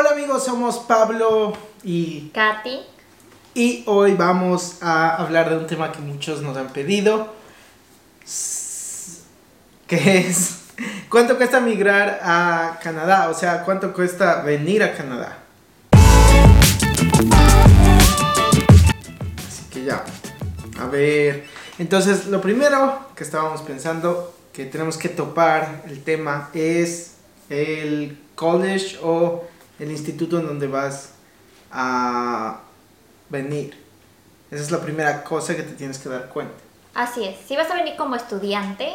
Hola 0.00 0.10
amigos, 0.10 0.44
somos 0.44 0.78
Pablo 0.78 1.54
y 1.82 2.30
Katy. 2.32 2.82
Y 3.52 3.82
hoy 3.86 4.14
vamos 4.14 4.76
a 4.80 5.16
hablar 5.16 5.50
de 5.50 5.56
un 5.56 5.66
tema 5.66 5.90
que 5.90 5.98
muchos 5.98 6.40
nos 6.40 6.56
han 6.56 6.68
pedido. 6.68 7.34
Que 9.88 10.18
es 10.18 10.60
¿cuánto 11.08 11.36
cuesta 11.36 11.58
migrar 11.58 12.20
a 12.22 12.78
Canadá? 12.80 13.28
O 13.28 13.34
sea, 13.34 13.64
¿cuánto 13.64 13.92
cuesta 13.92 14.42
venir 14.42 14.84
a 14.84 14.94
Canadá? 14.94 15.38
Así 19.48 19.64
que 19.68 19.82
ya. 19.82 20.04
A 20.78 20.86
ver. 20.86 21.44
Entonces, 21.80 22.26
lo 22.26 22.40
primero 22.40 23.08
que 23.16 23.24
estábamos 23.24 23.62
pensando 23.62 24.32
que 24.52 24.64
tenemos 24.64 24.96
que 24.96 25.08
topar 25.08 25.82
el 25.88 26.04
tema 26.04 26.50
es 26.54 27.14
el 27.50 28.16
college 28.36 28.96
o 29.02 29.57
el 29.78 29.90
instituto 29.90 30.38
en 30.38 30.46
donde 30.46 30.66
vas 30.66 31.12
a 31.70 32.60
venir. 33.28 33.76
Esa 34.50 34.62
es 34.62 34.70
la 34.70 34.80
primera 34.80 35.22
cosa 35.24 35.54
que 35.54 35.62
te 35.62 35.72
tienes 35.72 35.98
que 35.98 36.08
dar 36.08 36.28
cuenta. 36.28 36.54
Así 36.94 37.24
es, 37.24 37.36
si 37.46 37.56
vas 37.56 37.70
a 37.70 37.74
venir 37.74 37.96
como 37.96 38.16
estudiante, 38.16 38.90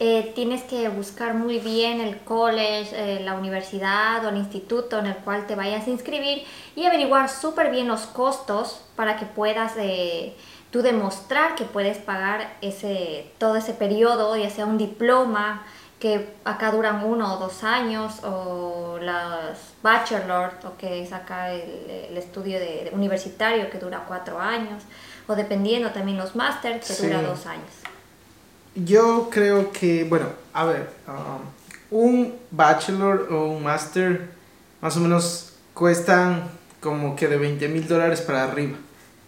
eh, 0.00 0.32
tienes 0.34 0.62
que 0.62 0.88
buscar 0.88 1.34
muy 1.34 1.58
bien 1.58 2.00
el 2.00 2.18
college, 2.18 2.90
eh, 2.92 3.20
la 3.20 3.34
universidad 3.34 4.24
o 4.24 4.28
el 4.28 4.36
instituto 4.36 4.98
en 4.98 5.06
el 5.06 5.16
cual 5.16 5.46
te 5.46 5.56
vayas 5.56 5.86
a 5.86 5.90
inscribir 5.90 6.44
y 6.76 6.84
averiguar 6.84 7.28
súper 7.28 7.70
bien 7.70 7.88
los 7.88 8.02
costos 8.02 8.82
para 8.94 9.16
que 9.16 9.26
puedas 9.26 9.72
eh, 9.76 10.36
tú 10.70 10.82
demostrar 10.82 11.54
que 11.54 11.64
puedes 11.64 11.98
pagar 11.98 12.56
ese, 12.60 13.32
todo 13.38 13.56
ese 13.56 13.72
periodo, 13.72 14.36
ya 14.36 14.50
sea 14.50 14.66
un 14.66 14.78
diploma, 14.78 15.64
que 15.98 16.28
acá 16.44 16.70
duran 16.70 17.04
uno 17.04 17.34
o 17.34 17.38
dos 17.38 17.64
años, 17.64 18.22
o 18.22 18.98
las 19.00 19.58
bachelor, 19.82 20.52
o 20.64 20.76
que 20.76 21.02
es 21.02 21.12
acá 21.12 21.52
el, 21.52 21.90
el 22.10 22.16
estudio 22.16 22.58
de, 22.60 22.90
universitario 22.92 23.68
que 23.70 23.78
dura 23.78 24.04
cuatro 24.06 24.38
años, 24.40 24.84
o 25.26 25.34
dependiendo 25.34 25.90
también 25.90 26.16
los 26.16 26.36
máster 26.36 26.78
que 26.80 26.86
Sí. 26.86 27.06
dura 27.06 27.22
dos 27.22 27.46
años. 27.46 27.66
Yo 28.74 29.28
creo 29.30 29.72
que, 29.72 30.04
bueno, 30.04 30.26
a 30.52 30.64
ver, 30.64 30.88
um, 31.08 31.42
un 31.90 32.34
bachelor 32.50 33.32
o 33.32 33.46
un 33.48 33.64
master 33.64 34.30
más 34.80 34.96
o 34.96 35.00
menos 35.00 35.54
cuestan 35.74 36.48
como 36.80 37.16
que 37.16 37.26
de 37.26 37.38
20 37.38 37.66
mil 37.68 37.88
dólares 37.88 38.20
para 38.20 38.44
arriba, 38.44 38.76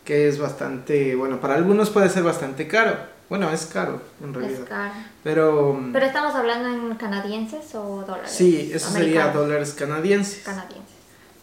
que 0.04 0.28
es 0.28 0.38
bastante, 0.38 1.16
bueno, 1.16 1.40
para 1.40 1.54
algunos 1.56 1.90
puede 1.90 2.08
ser 2.08 2.22
bastante 2.22 2.68
caro. 2.68 2.96
Bueno, 3.30 3.50
es 3.50 3.64
caro 3.66 4.02
en 4.22 4.30
Es 4.30 4.36
realidad. 4.36 4.66
caro. 4.68 4.92
Pero, 5.24 5.80
Pero 5.92 6.04
estamos 6.04 6.34
hablando 6.34 6.68
en 6.68 6.94
canadienses 6.96 7.74
o 7.74 8.04
dólares. 8.06 8.30
sí, 8.30 8.70
eso 8.74 8.90
sería 8.90 9.28
dólares 9.32 9.72
canadienses. 9.72 10.42
Canadienses. 10.44 10.90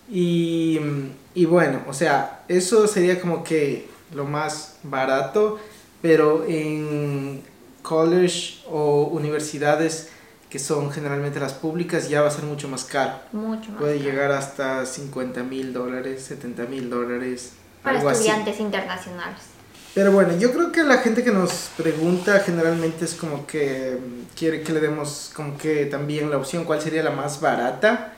Y, 0.09 0.79
y 1.33 1.45
bueno, 1.45 1.81
o 1.87 1.93
sea, 1.93 2.43
eso 2.47 2.87
sería 2.87 3.19
como 3.19 3.43
que 3.43 3.89
lo 4.13 4.25
más 4.25 4.77
barato, 4.83 5.59
pero 6.01 6.45
en 6.47 7.41
college 7.81 8.59
o 8.69 9.03
universidades 9.05 10.09
que 10.49 10.59
son 10.59 10.91
generalmente 10.91 11.39
las 11.41 11.53
públicas 11.53 12.07
ya 12.07 12.21
va 12.21 12.29
a 12.29 12.31
ser 12.31 12.45
mucho 12.45 12.67
más 12.69 12.85
caro. 12.85 13.15
Mucho 13.33 13.71
más. 13.71 13.79
Puede 13.81 13.97
caro. 13.97 14.09
llegar 14.09 14.31
hasta 14.31 14.85
50 14.85 15.43
mil 15.43 15.73
dólares, 15.73 16.23
70 16.23 16.63
mil 16.65 16.89
dólares, 16.89 17.53
Para 17.83 17.97
algo 17.97 18.09
así. 18.09 18.27
estudiantes 18.27 18.59
internacionales. 18.61 19.41
Pero 19.97 20.11
bueno, 20.11 20.37
yo 20.37 20.53
creo 20.53 20.71
que 20.71 20.83
la 20.83 20.99
gente 20.99 21.23
que 21.23 21.31
nos 21.31 21.71
pregunta 21.75 22.39
generalmente 22.41 23.03
es 23.03 23.15
como 23.15 23.47
que 23.47 23.97
mm, 23.99 24.37
quiere 24.37 24.61
que 24.61 24.71
le 24.71 24.79
demos 24.79 25.31
como 25.35 25.57
que 25.57 25.87
también 25.87 26.29
la 26.29 26.37
opción 26.37 26.65
cuál 26.65 26.79
sería 26.79 27.01
la 27.01 27.09
más 27.09 27.41
barata. 27.41 28.13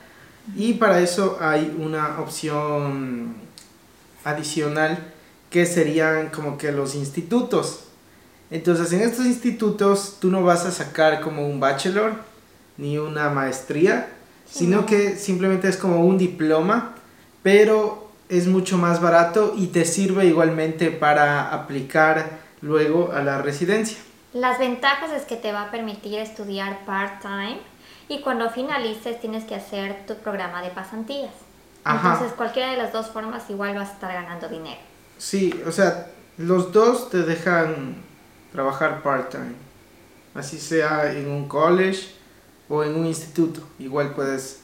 Y 0.54 0.74
para 0.74 1.00
eso 1.00 1.38
hay 1.40 1.74
una 1.78 2.20
opción 2.20 3.34
adicional 4.24 4.98
que 5.48 5.64
serían 5.64 6.28
como 6.28 6.58
que 6.58 6.70
los 6.70 6.94
institutos. 6.94 7.84
Entonces 8.50 8.92
en 8.92 9.00
estos 9.00 9.24
institutos 9.24 10.18
tú 10.20 10.30
no 10.30 10.42
vas 10.42 10.66
a 10.66 10.72
sacar 10.72 11.22
como 11.22 11.48
un 11.48 11.60
bachelor 11.60 12.12
ni 12.76 12.98
una 12.98 13.30
maestría, 13.30 14.10
Sí, 14.44 14.66
sino 14.66 14.82
no. 14.82 14.86
que 14.86 15.16
simplemente 15.16 15.66
es 15.66 15.78
como 15.78 16.04
un 16.04 16.18
diploma, 16.18 16.94
pero 17.42 17.99
es 18.30 18.46
mucho 18.46 18.78
más 18.78 19.00
barato 19.00 19.54
y 19.56 19.66
te 19.66 19.84
sirve 19.84 20.26
igualmente 20.26 20.90
para 20.90 21.52
aplicar 21.52 22.38
luego 22.60 23.12
a 23.12 23.22
la 23.22 23.42
residencia. 23.42 23.98
Las 24.32 24.60
ventajas 24.60 25.10
es 25.10 25.22
que 25.24 25.36
te 25.36 25.52
va 25.52 25.62
a 25.62 25.70
permitir 25.72 26.20
estudiar 26.20 26.84
part-time 26.86 27.58
y 28.08 28.20
cuando 28.20 28.48
finalices 28.48 29.20
tienes 29.20 29.44
que 29.44 29.56
hacer 29.56 30.06
tu 30.06 30.14
programa 30.14 30.62
de 30.62 30.70
pasantías. 30.70 31.32
Ajá. 31.82 32.12
Entonces 32.12 32.36
cualquiera 32.36 32.70
de 32.70 32.76
las 32.76 32.92
dos 32.92 33.08
formas 33.08 33.50
igual 33.50 33.74
vas 33.74 33.90
a 33.90 33.92
estar 33.94 34.12
ganando 34.12 34.48
dinero. 34.48 34.80
Sí, 35.18 35.52
o 35.66 35.72
sea, 35.72 36.06
los 36.38 36.72
dos 36.72 37.10
te 37.10 37.22
dejan 37.22 37.96
trabajar 38.52 39.02
part-time. 39.02 39.54
Así 40.34 40.60
sea 40.60 41.12
en 41.12 41.28
un 41.28 41.48
college 41.48 42.14
o 42.68 42.84
en 42.84 42.94
un 42.94 43.06
instituto. 43.06 43.60
Igual 43.80 44.14
puedes 44.14 44.62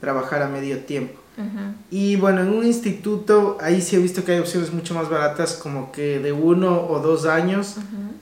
trabajar 0.00 0.42
a 0.42 0.48
medio 0.48 0.78
tiempo. 0.84 1.20
Ujú. 1.38 1.74
Y 1.90 2.16
bueno, 2.16 2.42
en 2.42 2.48
un 2.50 2.66
instituto, 2.66 3.56
ahí 3.60 3.80
sí 3.80 3.96
he 3.96 3.98
visto 4.00 4.24
que 4.24 4.32
hay 4.32 4.38
opciones 4.40 4.72
mucho 4.72 4.94
más 4.94 5.08
baratas, 5.08 5.54
como 5.54 5.92
que 5.92 6.18
de 6.18 6.32
uno 6.32 6.86
o 6.88 6.98
dos 7.00 7.24
años 7.26 7.76
Ujú. 7.76 8.12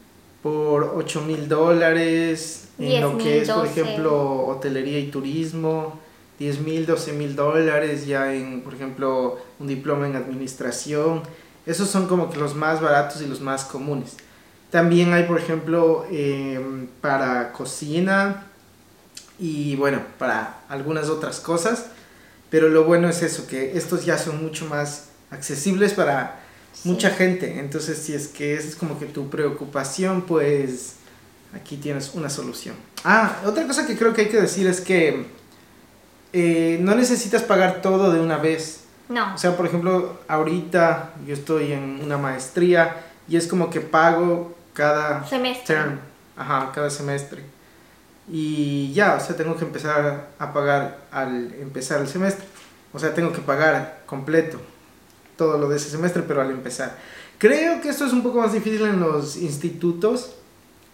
por 0.42 0.92
8 0.96 1.22
mil 1.22 1.48
dólares. 1.48 2.68
En 2.78 2.88
10 2.88 3.00
lo 3.02 3.18
que 3.18 3.40
es, 3.42 3.48
por 3.48 3.66
12. 3.66 3.80
ejemplo, 3.80 4.46
hotelería 4.46 4.98
y 4.98 5.08
turismo. 5.10 5.98
10 6.38 6.60
mil, 6.60 6.84
12 6.84 7.14
mil 7.14 7.34
dólares 7.34 8.06
ya 8.06 8.34
en, 8.34 8.60
por 8.60 8.74
ejemplo, 8.74 9.38
un 9.58 9.66
diploma 9.66 10.06
en 10.06 10.16
administración. 10.16 11.22
Esos 11.64 11.88
son 11.88 12.06
como 12.06 12.28
que 12.28 12.36
los 12.38 12.54
más 12.54 12.82
baratos 12.82 13.22
y 13.22 13.26
los 13.26 13.40
más 13.40 13.64
comunes. 13.64 14.16
También 14.70 15.14
hay, 15.14 15.22
por 15.24 15.38
ejemplo, 15.38 16.04
em, 16.10 16.86
para 17.00 17.52
cocina 17.52 18.44
y 19.38 19.76
bueno, 19.76 20.00
para 20.18 20.60
algunas 20.68 21.08
otras 21.08 21.40
cosas. 21.40 21.86
Pero 22.50 22.68
lo 22.68 22.84
bueno 22.84 23.08
es 23.08 23.22
eso, 23.22 23.46
que 23.46 23.76
estos 23.76 24.04
ya 24.04 24.18
son 24.18 24.42
mucho 24.42 24.66
más 24.66 25.06
accesibles 25.30 25.92
para 25.94 26.40
Sí. 26.72 26.88
mucha 26.90 27.10
gente. 27.10 27.58
Entonces, 27.58 27.96
si 27.98 28.12
es 28.14 28.28
que 28.28 28.54
esa 28.54 28.68
es 28.68 28.76
como 28.76 28.98
que 28.98 29.06
tu 29.06 29.30
preocupación, 29.30 30.22
pues 30.22 30.96
aquí 31.54 31.76
tienes 31.78 32.10
una 32.14 32.28
solución. 32.28 32.74
Ah, 33.02 33.40
otra 33.46 33.66
cosa 33.66 33.86
que 33.86 33.96
creo 33.96 34.12
que 34.12 34.22
hay 34.22 34.28
que 34.28 34.40
decir 34.40 34.66
es 34.66 34.80
que 34.82 35.26
eh, 36.32 36.78
no 36.82 36.94
necesitas 36.94 37.42
pagar 37.42 37.80
todo 37.80 38.12
de 38.12 38.20
una 38.20 38.36
vez. 38.36 38.80
No. 39.08 39.34
O 39.34 39.38
sea, 39.38 39.56
por 39.56 39.66
ejemplo, 39.66 40.20
ahorita 40.28 41.14
yo 41.26 41.32
estoy 41.34 41.72
en 41.72 42.00
una 42.04 42.18
maestría 42.18 43.04
y 43.28 43.36
es 43.36 43.46
como 43.46 43.70
que 43.70 43.80
pago 43.80 44.54
cada 44.74 45.26
Semestre. 45.26 45.74
term, 45.76 45.98
ajá, 46.36 46.72
cada 46.74 46.90
semestre. 46.90 47.42
Y 48.28 48.92
ya, 48.92 49.14
o 49.14 49.20
sea, 49.20 49.36
tengo 49.36 49.56
que 49.56 49.64
empezar 49.64 50.28
a 50.38 50.52
pagar 50.52 51.06
al 51.10 51.54
empezar 51.54 52.00
el 52.00 52.08
semestre. 52.08 52.44
O 52.92 52.98
sea, 52.98 53.14
tengo 53.14 53.32
que 53.32 53.40
pagar 53.40 54.02
completo 54.06 54.58
todo 55.36 55.58
lo 55.58 55.68
de 55.68 55.76
ese 55.76 55.90
semestre, 55.90 56.22
pero 56.26 56.40
al 56.40 56.50
empezar. 56.50 56.96
Creo 57.38 57.80
que 57.80 57.90
esto 57.90 58.06
es 58.06 58.12
un 58.12 58.22
poco 58.22 58.40
más 58.40 58.52
difícil 58.52 58.82
en 58.82 59.00
los 59.00 59.36
institutos, 59.36 60.32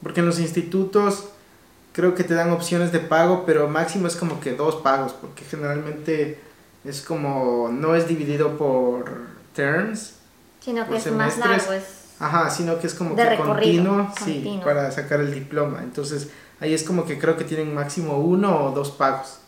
porque 0.02 0.20
en 0.20 0.26
los 0.26 0.40
institutos 0.40 1.28
creo 1.92 2.14
que 2.14 2.24
te 2.24 2.34
dan 2.34 2.50
opciones 2.50 2.90
de 2.90 2.98
pago, 2.98 3.44
pero 3.46 3.68
máximo 3.68 4.08
es 4.08 4.16
como 4.16 4.40
que 4.40 4.52
dos 4.54 4.76
pagos, 4.76 5.12
porque 5.12 5.44
generalmente 5.44 6.40
es 6.84 7.00
como, 7.00 7.68
no 7.72 7.94
es 7.94 8.08
dividido 8.08 8.58
por 8.58 9.04
terms, 9.54 10.14
Sino 10.60 10.88
que 10.88 10.96
es 10.96 11.10
más 11.10 11.38
largo. 11.38 11.72
Es... 11.72 11.84
Ajá, 12.22 12.48
sino 12.50 12.78
que 12.78 12.86
es 12.86 12.94
como 12.94 13.14
De 13.14 13.28
que 13.28 13.36
continuo, 13.36 14.12
sí, 14.24 14.60
para 14.64 14.90
sacar 14.92 15.20
el 15.20 15.34
diploma. 15.34 15.80
Entonces, 15.82 16.28
ahí 16.60 16.72
es 16.72 16.84
como 16.84 17.04
que 17.04 17.18
creo 17.18 17.36
que 17.36 17.44
tienen 17.44 17.74
máximo 17.74 18.18
uno 18.18 18.64
o 18.66 18.70
dos 18.70 18.90
pagos. 18.92 19.38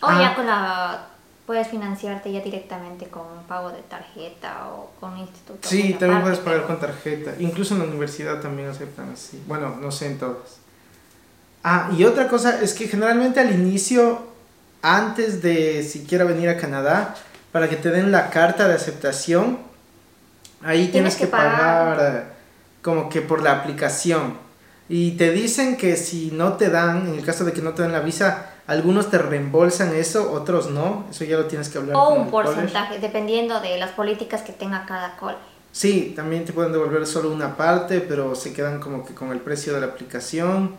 O 0.00 0.06
Ah. 0.06 0.20
ya 0.20 0.34
con 0.34 0.46
la... 0.46 1.04
Puedes 1.46 1.68
financiarte 1.68 2.30
ya 2.30 2.40
directamente 2.40 3.06
con 3.08 3.22
un 3.22 3.42
pago 3.44 3.70
de 3.70 3.80
tarjeta 3.82 4.68
o 4.68 4.90
con 5.00 5.12
un 5.14 5.18
instituto. 5.20 5.66
Sí, 5.66 5.94
también 5.98 6.20
puedes 6.20 6.38
pagar 6.40 6.60
pero- 6.60 6.66
con 6.66 6.78
tarjeta. 6.80 7.32
Incluso 7.38 7.72
en 7.74 7.80
la 7.80 7.86
universidad 7.86 8.38
también 8.40 8.68
aceptan 8.68 9.10
así. 9.12 9.42
Bueno, 9.46 9.76
no 9.80 9.90
sé 9.90 10.06
en 10.08 10.18
todas. 10.18 10.58
Ah, 11.64 11.90
y 11.96 12.04
otra 12.04 12.28
cosa 12.28 12.60
es 12.60 12.74
que 12.74 12.86
generalmente 12.86 13.40
al 13.40 13.50
inicio, 13.54 14.18
antes 14.82 15.40
de 15.42 15.82
siquiera 15.82 16.24
venir 16.24 16.50
a 16.50 16.58
Canadá, 16.58 17.14
para 17.50 17.68
que 17.70 17.76
te 17.76 17.90
den 17.90 18.12
la 18.12 18.28
carta 18.28 18.68
de 18.68 18.74
aceptación, 18.74 19.58
ahí 20.62 20.88
tienes, 20.88 20.92
Tienes 20.92 21.16
que, 21.16 21.24
que 21.24 21.30
pagar. 21.30 21.96
pagar 21.96 22.16
eh, 22.16 22.32
como 22.82 23.08
que 23.08 23.20
por 23.22 23.42
la 23.42 23.52
aplicación. 23.52 24.36
Y 24.88 25.12
te 25.12 25.30
dicen 25.32 25.76
que 25.76 25.96
si 25.96 26.30
no 26.32 26.54
te 26.54 26.70
dan, 26.70 27.08
en 27.08 27.14
el 27.18 27.24
caso 27.24 27.44
de 27.44 27.52
que 27.52 27.60
no 27.60 27.72
te 27.74 27.82
den 27.82 27.92
la 27.92 28.00
visa, 28.00 28.46
algunos 28.66 29.10
te 29.10 29.18
reembolsan 29.18 29.94
eso, 29.94 30.32
otros 30.32 30.70
no. 30.70 31.06
Eso 31.10 31.24
ya 31.24 31.36
lo 31.36 31.46
tienes 31.46 31.68
que 31.68 31.78
hablar 31.78 31.96
O 31.96 32.06
con 32.06 32.18
un 32.20 32.24
el 32.26 32.30
college. 32.30 32.54
porcentaje, 32.54 32.98
dependiendo 32.98 33.60
de 33.60 33.76
las 33.78 33.90
políticas 33.90 34.42
que 34.42 34.52
tenga 34.52 34.86
cada 34.86 35.16
college. 35.16 35.40
Sí, 35.72 36.14
también 36.16 36.44
te 36.46 36.52
pueden 36.54 36.72
devolver 36.72 37.06
solo 37.06 37.30
una 37.30 37.56
parte, 37.56 38.00
pero 38.00 38.34
se 38.34 38.52
quedan 38.54 38.80
como 38.80 39.04
que 39.04 39.14
con 39.14 39.30
el 39.32 39.40
precio 39.40 39.74
de 39.74 39.80
la 39.82 39.86
aplicación. 39.88 40.74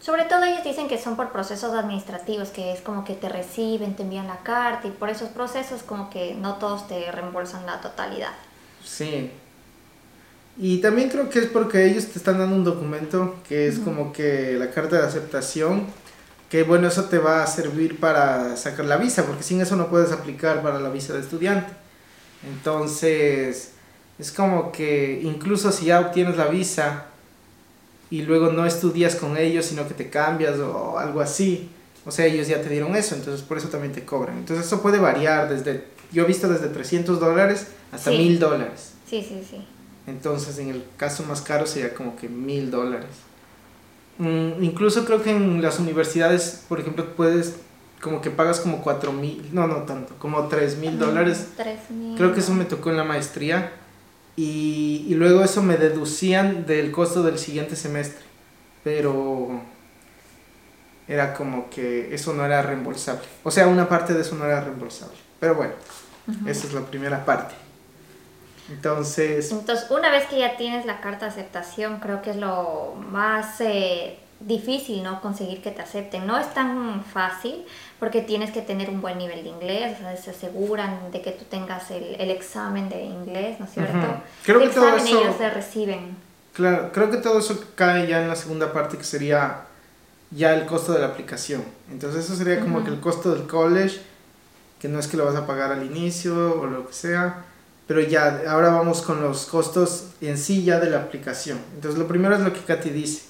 Sobre 0.00 0.24
todo 0.24 0.44
ellos 0.44 0.64
dicen 0.64 0.88
que 0.88 0.98
son 0.98 1.16
por 1.16 1.30
procesos 1.32 1.74
administrativos, 1.74 2.48
que 2.50 2.72
es 2.72 2.80
como 2.80 3.04
que 3.04 3.14
te 3.14 3.28
reciben, 3.28 3.94
te 3.96 4.02
envían 4.02 4.26
la 4.26 4.38
carta 4.38 4.86
y 4.88 4.90
por 4.90 5.10
esos 5.10 5.28
procesos 5.30 5.82
como 5.82 6.10
que 6.10 6.34
no 6.34 6.54
todos 6.54 6.86
te 6.88 7.10
reembolsan 7.12 7.66
la 7.66 7.80
totalidad. 7.80 8.30
Sí. 8.86 9.30
Y 10.58 10.78
también 10.78 11.10
creo 11.10 11.28
que 11.28 11.40
es 11.40 11.46
porque 11.46 11.84
ellos 11.84 12.06
te 12.06 12.18
están 12.18 12.38
dando 12.38 12.56
un 12.56 12.64
documento 12.64 13.36
que 13.46 13.68
es 13.68 13.78
como 13.78 14.12
que 14.12 14.54
la 14.58 14.70
carta 14.70 14.96
de 14.96 15.06
aceptación, 15.06 15.86
que 16.48 16.62
bueno, 16.62 16.88
eso 16.88 17.04
te 17.04 17.18
va 17.18 17.42
a 17.42 17.46
servir 17.46 18.00
para 18.00 18.56
sacar 18.56 18.86
la 18.86 18.96
visa, 18.96 19.26
porque 19.26 19.42
sin 19.42 19.60
eso 19.60 19.76
no 19.76 19.88
puedes 19.88 20.12
aplicar 20.12 20.62
para 20.62 20.80
la 20.80 20.88
visa 20.88 21.12
de 21.12 21.20
estudiante. 21.20 21.72
Entonces, 22.48 23.72
es 24.18 24.32
como 24.32 24.72
que 24.72 25.20
incluso 25.22 25.72
si 25.72 25.86
ya 25.86 26.00
obtienes 26.00 26.38
la 26.38 26.46
visa 26.46 27.06
y 28.08 28.22
luego 28.22 28.52
no 28.52 28.64
estudias 28.64 29.16
con 29.16 29.36
ellos, 29.36 29.66
sino 29.66 29.86
que 29.86 29.94
te 29.94 30.08
cambias 30.08 30.58
o 30.58 30.98
algo 30.98 31.20
así, 31.20 31.68
o 32.06 32.10
sea, 32.12 32.24
ellos 32.24 32.46
ya 32.46 32.62
te 32.62 32.68
dieron 32.68 32.94
eso, 32.94 33.16
entonces 33.16 33.44
por 33.44 33.58
eso 33.58 33.68
también 33.68 33.92
te 33.92 34.04
cobran. 34.04 34.38
Entonces 34.38 34.64
eso 34.64 34.80
puede 34.80 34.98
variar 34.98 35.48
desde, 35.48 35.84
yo 36.12 36.24
he 36.24 36.26
visto 36.26 36.48
desde 36.48 36.68
300 36.68 37.20
dólares 37.20 37.68
hasta 37.92 38.10
Sí. 38.10 38.18
1000 38.18 38.38
dólares. 38.38 38.92
Sí, 39.08 39.24
sí, 39.26 39.42
sí. 39.48 39.64
Entonces, 40.06 40.58
en 40.58 40.68
el 40.70 40.84
caso 40.96 41.24
más 41.24 41.40
caro 41.42 41.66
sería 41.66 41.94
como 41.94 42.16
que 42.16 42.28
mil 42.28 42.70
dólares. 42.70 43.10
Mm, 44.18 44.62
incluso 44.62 45.04
creo 45.04 45.22
que 45.22 45.30
en 45.30 45.60
las 45.60 45.78
universidades, 45.78 46.62
por 46.68 46.80
ejemplo, 46.80 47.14
puedes, 47.16 47.56
como 48.00 48.20
que 48.20 48.30
pagas 48.30 48.60
como 48.60 48.82
cuatro 48.82 49.12
mil, 49.12 49.48
no, 49.52 49.66
no 49.66 49.82
tanto, 49.82 50.14
como 50.18 50.46
tres 50.48 50.76
mil 50.78 50.98
dólares. 50.98 51.48
Creo 52.16 52.32
que 52.32 52.40
eso 52.40 52.54
me 52.54 52.64
tocó 52.64 52.90
en 52.90 52.96
la 52.96 53.04
maestría. 53.04 53.72
Y, 54.36 55.06
y 55.08 55.14
luego 55.14 55.42
eso 55.42 55.62
me 55.62 55.76
deducían 55.76 56.66
del 56.66 56.92
costo 56.92 57.22
del 57.22 57.38
siguiente 57.38 57.74
semestre. 57.74 58.24
Pero 58.84 59.60
era 61.08 61.34
como 61.34 61.70
que 61.70 62.14
eso 62.14 62.32
no 62.34 62.44
era 62.44 62.62
reembolsable. 62.62 63.22
O 63.44 63.50
sea, 63.50 63.66
una 63.66 63.88
parte 63.88 64.14
de 64.14 64.20
eso 64.20 64.34
no 64.36 64.44
era 64.44 64.60
reembolsable. 64.60 65.16
Pero 65.40 65.54
bueno, 65.54 65.72
esa 66.46 66.66
es 66.66 66.72
la 66.72 66.80
primera 66.82 67.24
parte. 67.24 67.54
Entonces, 68.70 69.52
Entonces, 69.52 69.90
una 69.90 70.10
vez 70.10 70.26
que 70.26 70.38
ya 70.40 70.56
tienes 70.56 70.86
la 70.86 71.00
carta 71.00 71.26
de 71.26 71.30
aceptación, 71.32 72.00
creo 72.00 72.20
que 72.20 72.30
es 72.30 72.36
lo 72.36 72.94
más 73.10 73.60
eh, 73.60 74.18
difícil, 74.40 75.04
¿no? 75.04 75.20
Conseguir 75.20 75.62
que 75.62 75.70
te 75.70 75.82
acepten. 75.82 76.26
No 76.26 76.36
es 76.36 76.52
tan 76.52 77.04
fácil 77.04 77.64
porque 78.00 78.22
tienes 78.22 78.50
que 78.50 78.62
tener 78.62 78.90
un 78.90 79.00
buen 79.00 79.18
nivel 79.18 79.44
de 79.44 79.50
inglés, 79.50 79.96
o 79.98 80.02
sea, 80.02 80.16
se 80.16 80.30
aseguran 80.30 81.12
de 81.12 81.22
que 81.22 81.30
tú 81.30 81.44
tengas 81.44 81.90
el, 81.92 82.16
el 82.20 82.30
examen 82.30 82.88
de 82.88 83.04
inglés, 83.04 83.60
¿no 83.60 83.66
es 83.66 83.72
cierto? 83.72 83.96
Ujú. 83.98 84.06
Creo 84.44 84.60
el 84.60 84.68
que 84.68 84.74
todo 84.74 84.96
eso- 84.96 85.20
ellos 85.22 85.38
te 85.38 85.50
reciben. 85.50 86.16
Claro, 86.52 86.90
creo 86.92 87.10
que 87.10 87.18
todo 87.18 87.38
eso 87.38 87.62
cae 87.76 88.06
ya 88.08 88.22
en 88.22 88.28
la 88.28 88.34
segunda 88.36 88.72
parte 88.72 88.96
que 88.96 89.04
sería 89.04 89.60
ya 90.32 90.54
el 90.54 90.66
costo 90.66 90.92
de 90.92 91.00
la 91.00 91.06
aplicación. 91.08 91.62
Entonces 91.90 92.24
eso 92.24 92.34
sería 92.34 92.58
como 92.60 92.82
que 92.82 92.90
el 92.90 92.98
costo 92.98 93.32
del 93.34 93.46
college, 93.46 94.00
que 94.86 94.92
no 94.92 95.00
es 95.00 95.08
que 95.08 95.16
lo 95.16 95.24
vas 95.24 95.34
a 95.34 95.48
pagar 95.48 95.72
al 95.72 95.84
inicio 95.84 96.60
o 96.60 96.66
lo 96.66 96.86
que 96.86 96.92
sea, 96.92 97.44
pero 97.88 98.00
ya 98.00 98.42
ahora 98.48 98.70
vamos 98.70 99.02
con 99.02 99.20
los 99.20 99.46
costos 99.46 100.10
en 100.20 100.38
sí 100.38 100.62
ya 100.62 100.78
de 100.78 100.90
la 100.90 100.98
aplicación. 100.98 101.58
Entonces 101.74 101.98
lo 101.98 102.06
primero 102.06 102.36
es 102.36 102.40
lo 102.40 102.52
que 102.52 102.60
Katy 102.60 102.90
dice, 102.90 103.22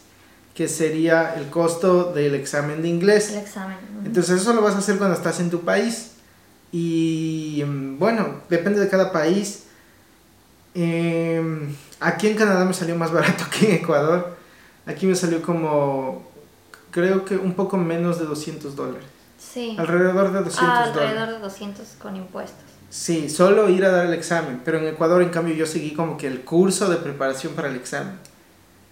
que 0.54 0.68
sería 0.68 1.34
el 1.34 1.48
costo 1.48 2.12
del 2.12 2.34
examen 2.34 2.82
de 2.82 2.88
inglés. 2.88 3.30
El 3.30 3.38
examen. 3.38 3.78
Entonces 4.04 4.42
eso 4.42 4.52
lo 4.52 4.60
vas 4.60 4.74
a 4.74 4.78
hacer 4.78 4.98
cuando 4.98 5.16
estás 5.16 5.40
en 5.40 5.48
tu 5.48 5.62
país. 5.62 6.12
Y 6.72 7.64
mm, 7.66 7.98
bueno, 7.98 8.42
depende 8.50 8.78
de 8.78 8.90
cada 8.90 9.12
país. 9.12 9.64
Em, 10.74 11.74
aquí 12.00 12.26
en 12.28 12.36
Canadá 12.36 12.66
me 12.66 12.74
salió 12.74 12.96
más 12.96 13.12
barato 13.14 13.44
que 13.50 13.66
en 13.66 13.74
Ecuador. 13.76 14.36
Aquí 14.84 15.06
me 15.06 15.14
salió 15.14 15.40
como, 15.40 16.30
creo 16.90 17.24
que 17.24 17.36
un 17.38 17.54
poco 17.54 17.78
menos 17.78 18.18
de 18.18 18.26
200 18.26 18.76
dólares. 18.76 19.15
Sí. 19.56 19.76
Alrededor 19.78 20.32
de 20.32 20.42
200 20.42 20.58
Ah, 20.62 20.86
dólares. 20.88 21.10
alrededor 21.10 21.34
de 21.36 21.38
200 21.40 21.86
con 22.00 22.14
impuestos. 22.16 22.62
Sí, 22.90 23.28
solo 23.30 23.68
ir 23.68 23.84
a 23.84 23.90
dar 23.90 24.06
el 24.06 24.12
examen. 24.14 24.60
Pero 24.64 24.78
en 24.78 24.86
Ecuador, 24.86 25.22
en 25.22 25.30
cambio, 25.30 25.54
yo 25.54 25.66
seguí 25.66 25.92
como 25.94 26.16
que 26.18 26.26
el 26.26 26.42
curso 26.42 26.88
de 26.90 26.96
preparación 26.96 27.54
para 27.54 27.68
el 27.68 27.76
examen. 27.76 28.16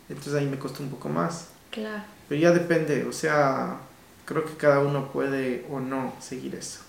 Entonces 0.08 0.34
ahí 0.34 0.46
me 0.46 0.58
costó 0.58 0.82
un 0.82 0.88
poco 0.90 1.08
más. 1.08 1.48
Claro. 1.70 2.02
Pero 2.28 2.40
ya 2.40 2.50
depende, 2.50 3.04
o 3.04 3.12
sea, 3.12 3.76
creo 4.24 4.44
que 4.44 4.54
cada 4.54 4.80
uno 4.80 5.12
puede 5.12 5.66
o 5.70 5.80
no 5.80 6.12
seguir 6.20 6.54
eso. 6.54 6.80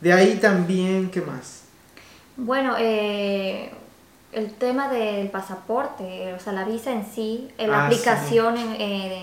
De 0.00 0.12
ahí 0.12 0.36
también, 0.36 1.10
¿qué 1.10 1.22
más? 1.22 1.62
Bueno, 2.36 2.74
eh, 2.78 3.72
el 4.32 4.52
tema 4.54 4.88
del 4.90 5.30
pasaporte, 5.30 6.34
o 6.34 6.38
sea, 6.38 6.52
la 6.52 6.64
visa 6.64 6.92
en 6.92 7.06
sí, 7.06 7.48
eh, 7.56 7.66
la 7.66 7.84
Ah, 7.84 7.86
aplicación 7.86 8.56
en, 8.58 8.80
en 8.80 9.22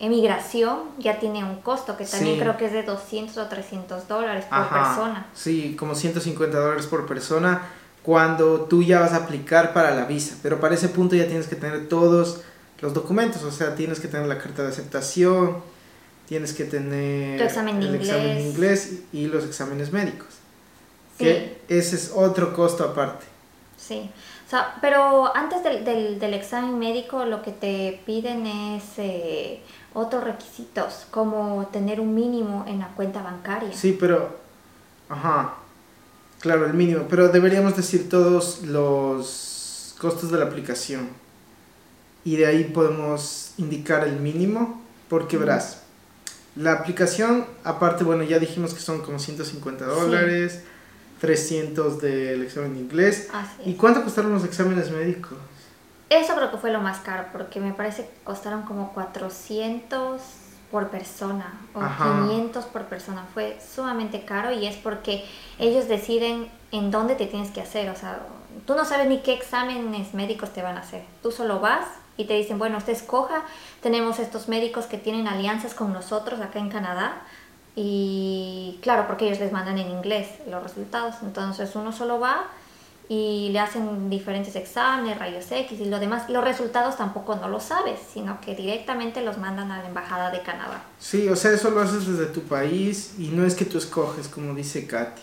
emigración 0.00 0.80
ya 0.98 1.18
tiene 1.18 1.44
un 1.44 1.56
costo 1.60 1.96
que 1.96 2.04
también 2.04 2.36
Sí. 2.36 2.40
creo 2.40 2.56
que 2.56 2.66
es 2.66 2.72
de 2.72 2.82
200 2.84 3.36
o 3.38 3.46
300 3.46 4.06
dólares 4.08 4.44
por 4.46 4.58
Ajá, 4.58 4.94
persona. 4.94 5.26
Sí, 5.34 5.74
como 5.78 5.94
150 5.94 6.58
dólares 6.58 6.86
por 6.86 7.06
persona 7.06 7.62
cuando 8.02 8.62
tú 8.62 8.82
ya 8.82 9.00
vas 9.00 9.12
a 9.12 9.16
aplicar 9.16 9.72
para 9.72 9.90
la 9.94 10.04
visa. 10.04 10.36
Pero 10.42 10.60
para 10.60 10.74
ese 10.74 10.88
punto 10.88 11.16
ya 11.16 11.26
tienes 11.26 11.46
que 11.48 11.56
tener 11.56 11.88
todos 11.88 12.40
los 12.80 12.94
documentos, 12.94 13.42
o 13.42 13.50
sea, 13.50 13.74
tienes 13.74 13.98
que 14.00 14.08
tener 14.08 14.26
la 14.26 14.38
carta 14.38 14.62
de 14.62 14.68
aceptación, 14.68 15.56
tienes 16.28 16.52
que 16.52 16.64
tener 16.64 17.38
Tu 17.38 17.44
examen 17.44 17.80
de 17.80 17.86
el 17.88 17.94
examen 17.96 18.22
de 18.22 18.40
inglés. 18.42 18.86
inglés 18.92 19.02
y 19.12 19.18
y 19.18 19.26
los 19.26 19.44
exámenes 19.44 19.92
médicos. 19.92 20.28
Sí. 21.18 21.24
Que 21.24 21.60
ese 21.68 21.96
es 21.96 22.12
otro 22.14 22.52
costo 22.54 22.84
aparte. 22.84 23.26
Sí, 23.76 24.08
o 24.48 24.50
sea, 24.50 24.78
pero 24.80 25.36
antes 25.36 25.62
del, 25.62 25.84
del, 25.84 26.18
del 26.18 26.32
examen 26.32 26.78
médico 26.78 27.26
lo 27.26 27.42
que 27.42 27.52
te 27.52 28.00
piden 28.06 28.46
es 28.46 28.82
eh, 28.96 29.60
otros 29.92 30.24
requisitos, 30.24 31.06
como 31.10 31.68
tener 31.70 32.00
un 32.00 32.14
mínimo 32.14 32.64
en 32.66 32.78
la 32.78 32.88
cuenta 32.88 33.22
bancaria. 33.22 33.74
Sí, 33.74 33.94
pero. 34.00 34.38
Ajá. 35.10 35.56
Claro, 36.40 36.64
el 36.64 36.72
mínimo. 36.72 37.04
Pero 37.10 37.28
deberíamos 37.28 37.76
decir 37.76 38.08
todos 38.08 38.62
los 38.62 39.94
costos 40.00 40.30
de 40.30 40.38
la 40.38 40.46
aplicación. 40.46 41.10
Y 42.24 42.36
de 42.36 42.46
ahí 42.46 42.64
podemos 42.64 43.52
indicar 43.58 44.08
el 44.08 44.18
mínimo. 44.18 44.82
Porque 45.10 45.36
verás. 45.36 45.82
La 46.56 46.72
aplicación, 46.72 47.44
aparte, 47.64 48.02
bueno, 48.02 48.22
ya 48.22 48.38
dijimos 48.38 48.72
que 48.72 48.80
son 48.80 49.02
como 49.02 49.18
150 49.18 49.84
Sí. 49.84 50.60
Dólares. 51.20 51.48
300 51.48 52.00
del 52.00 52.42
examen 52.42 52.74
de 52.74 52.80
inglés. 52.80 53.28
Así 53.32 53.70
¿Y 53.70 53.74
cuánto 53.74 54.02
costaron 54.02 54.32
los 54.32 54.44
exámenes 54.44 54.90
médicos? 54.90 55.38
Eso 56.10 56.34
creo 56.34 56.50
que 56.50 56.56
fue 56.56 56.72
lo 56.72 56.80
más 56.80 56.98
caro, 57.00 57.26
porque 57.32 57.60
me 57.60 57.72
parece 57.72 58.04
que 58.04 58.10
costaron 58.24 58.62
como 58.62 58.92
400 58.94 60.20
por 60.70 60.88
persona 60.88 61.60
o 61.74 61.80
Ajá. 61.80 62.26
500 62.26 62.64
por 62.66 62.84
persona. 62.84 63.26
Fue 63.34 63.58
sumamente 63.74 64.24
caro 64.24 64.52
y 64.52 64.66
es 64.66 64.76
porque 64.76 65.24
ellos 65.58 65.88
deciden 65.88 66.48
en 66.72 66.90
dónde 66.90 67.14
te 67.14 67.26
tienes 67.26 67.50
que 67.50 67.60
hacer. 67.60 67.90
O 67.90 67.96
sea, 67.96 68.20
tú 68.66 68.74
no 68.74 68.84
sabes 68.84 69.08
ni 69.08 69.18
qué 69.20 69.34
exámenes 69.34 70.14
médicos 70.14 70.52
te 70.52 70.62
van 70.62 70.76
a 70.76 70.80
hacer. 70.80 71.02
Tú 71.22 71.30
solo 71.30 71.60
vas 71.60 71.86
y 72.16 72.24
te 72.24 72.34
dicen, 72.34 72.58
bueno, 72.58 72.78
usted 72.78 72.92
escoja. 72.92 73.42
Tenemos 73.82 74.18
estos 74.18 74.48
médicos 74.48 74.86
que 74.86 74.98
tienen 74.98 75.28
alianzas 75.28 75.74
con 75.74 75.92
nosotros 75.92 76.40
acá 76.40 76.58
en 76.58 76.68
Canadá. 76.68 77.22
Y 77.76 78.78
claro, 78.82 79.06
porque 79.06 79.26
ellos 79.26 79.38
les 79.38 79.52
mandan 79.52 79.78
en 79.78 79.88
inglés 79.88 80.28
los 80.50 80.62
resultados. 80.62 81.16
Entonces 81.22 81.74
uno 81.76 81.92
solo 81.92 82.18
va 82.18 82.46
y 83.08 83.48
le 83.52 83.58
hacen 83.58 84.10
diferentes 84.10 84.54
exámenes, 84.54 85.18
rayos 85.18 85.50
X 85.50 85.80
y 85.80 85.86
lo 85.86 85.98
demás. 85.98 86.28
Los 86.28 86.44
resultados 86.44 86.96
tampoco 86.96 87.36
no 87.36 87.48
lo 87.48 87.58
sabes, 87.58 87.98
sino 88.12 88.40
que 88.40 88.54
directamente 88.54 89.22
los 89.22 89.38
mandan 89.38 89.70
a 89.70 89.82
la 89.82 89.88
Embajada 89.88 90.30
de 90.30 90.42
Canadá. 90.42 90.82
Sí, 90.98 91.28
o 91.28 91.36
sea, 91.36 91.52
eso 91.52 91.70
lo 91.70 91.80
haces 91.80 92.06
desde 92.06 92.26
tu 92.26 92.42
país 92.42 93.14
y 93.18 93.28
no 93.28 93.46
es 93.46 93.54
que 93.54 93.64
tú 93.64 93.78
escoges, 93.78 94.28
como 94.28 94.54
dice 94.54 94.86
Katy. 94.86 95.22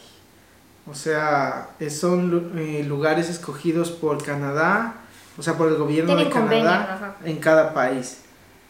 O 0.88 0.94
sea, 0.96 1.70
son 1.90 2.54
eh, 2.58 2.84
lugares 2.88 3.30
escogidos 3.30 3.92
por 3.92 4.24
Canadá, 4.24 4.96
o 5.38 5.44
sea, 5.44 5.56
por 5.58 5.68
el 5.68 5.75
gobierno 5.75 6.16
de 6.16 6.30
Canadá 6.30 7.18
en 7.24 7.38
cada 7.38 7.74
país. 7.74 8.22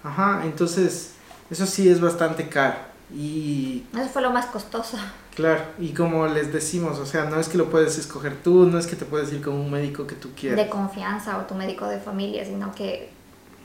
Ajá, 0.03 0.41
entonces, 0.43 1.13
eso 1.49 1.65
sí 1.65 1.89
es 1.89 2.01
bastante 2.01 2.47
caro. 2.47 2.94
Y 3.13 3.83
Eso 3.93 4.09
fue 4.09 4.21
lo 4.21 4.31
más 4.31 4.47
costoso. 4.47 4.97
claro, 5.35 5.63
y 5.79 5.93
como 5.93 6.25
les 6.27 6.51
decimos, 6.51 6.97
o 6.99 7.05
sea, 7.05 7.25
no 7.25 7.39
es 7.39 7.49
que 7.49 7.57
lo 7.57 7.69
puedes 7.69 7.97
escoger 7.97 8.35
tú, 8.43 8.65
no 8.65 8.79
es 8.79 8.87
que 8.87 8.95
te 8.95 9.05
puedes 9.05 9.31
ir 9.31 9.41
con 9.41 9.53
un 9.53 9.69
médico 9.69 10.07
que 10.07 10.15
tú 10.15 10.29
quieras. 10.35 10.57
De 10.57 10.69
confianza 10.69 11.37
o 11.37 11.41
tu 11.41 11.53
médico 11.55 11.87
de 11.87 11.99
familia, 11.99 12.43
sino 12.45 12.73
que 12.73 13.09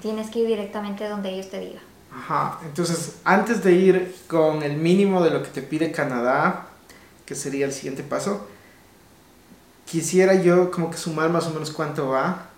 tienes 0.02 0.30
que 0.30 0.40
ir 0.40 0.46
directamente 0.46 1.08
donde 1.08 1.30
ellos 1.30 1.48
te 1.48 1.60
digan. 1.60 1.82
Ajá, 2.12 2.58
entonces 2.64 3.16
antes 3.24 3.62
de 3.62 3.72
ir 3.72 4.16
con 4.26 4.62
el 4.62 4.76
mínimo 4.76 5.22
de 5.22 5.30
lo 5.30 5.42
que 5.42 5.48
te 5.50 5.62
pide 5.62 5.92
Canadá, 5.92 6.66
que 7.24 7.34
sería 7.34 7.66
el 7.66 7.72
siguiente 7.72 8.02
paso, 8.02 8.46
quisiera 9.86 10.34
yo 10.34 10.70
como 10.70 10.90
que 10.90 10.96
sumar 10.96 11.30
más 11.30 11.46
o 11.46 11.50
menos 11.50 11.70
cuánto 11.70 12.08
va, 12.08 12.49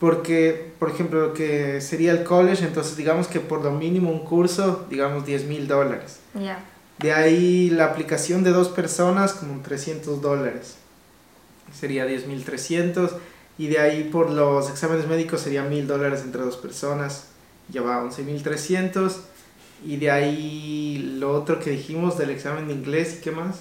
porque 0.00 0.72
por 0.78 0.90
ejemplo 0.90 1.28
lo 1.28 1.34
que 1.34 1.80
sería 1.80 2.12
el 2.12 2.24
college, 2.24 2.64
entonces 2.64 2.96
digamos 2.96 3.28
que 3.28 3.38
por 3.38 3.62
lo 3.62 3.70
mínimo 3.70 4.10
un 4.10 4.24
curso, 4.24 4.86
digamos 4.90 5.26
10 5.26 5.44
mil 5.44 5.68
dólares. 5.68 6.18
Ya. 6.34 6.64
De 6.98 7.12
ahí 7.12 7.70
la 7.70 7.84
aplicación 7.84 8.42
de 8.42 8.50
dos 8.50 8.68
personas 8.68 9.34
como 9.34 9.60
300 9.62 10.20
dólares, 10.20 10.76
sería 11.78 12.06
10 12.06 12.26
mil 12.26 12.44
300, 12.44 13.12
y 13.58 13.68
de 13.68 13.78
ahí 13.78 14.04
por 14.04 14.30
los 14.30 14.70
exámenes 14.70 15.06
médicos 15.06 15.42
sería 15.42 15.62
mil 15.62 15.86
dólares 15.86 16.22
entre 16.24 16.40
dos 16.40 16.56
personas, 16.56 17.26
ya 17.68 17.82
va 17.82 18.02
11.300. 18.02 19.12
Y 19.82 19.96
de 19.96 20.10
ahí 20.10 21.16
lo 21.18 21.32
otro 21.32 21.58
que 21.58 21.70
dijimos 21.70 22.18
del 22.18 22.28
examen 22.30 22.68
de 22.68 22.74
inglés 22.74 23.16
y 23.18 23.22
qué 23.22 23.30
más. 23.30 23.60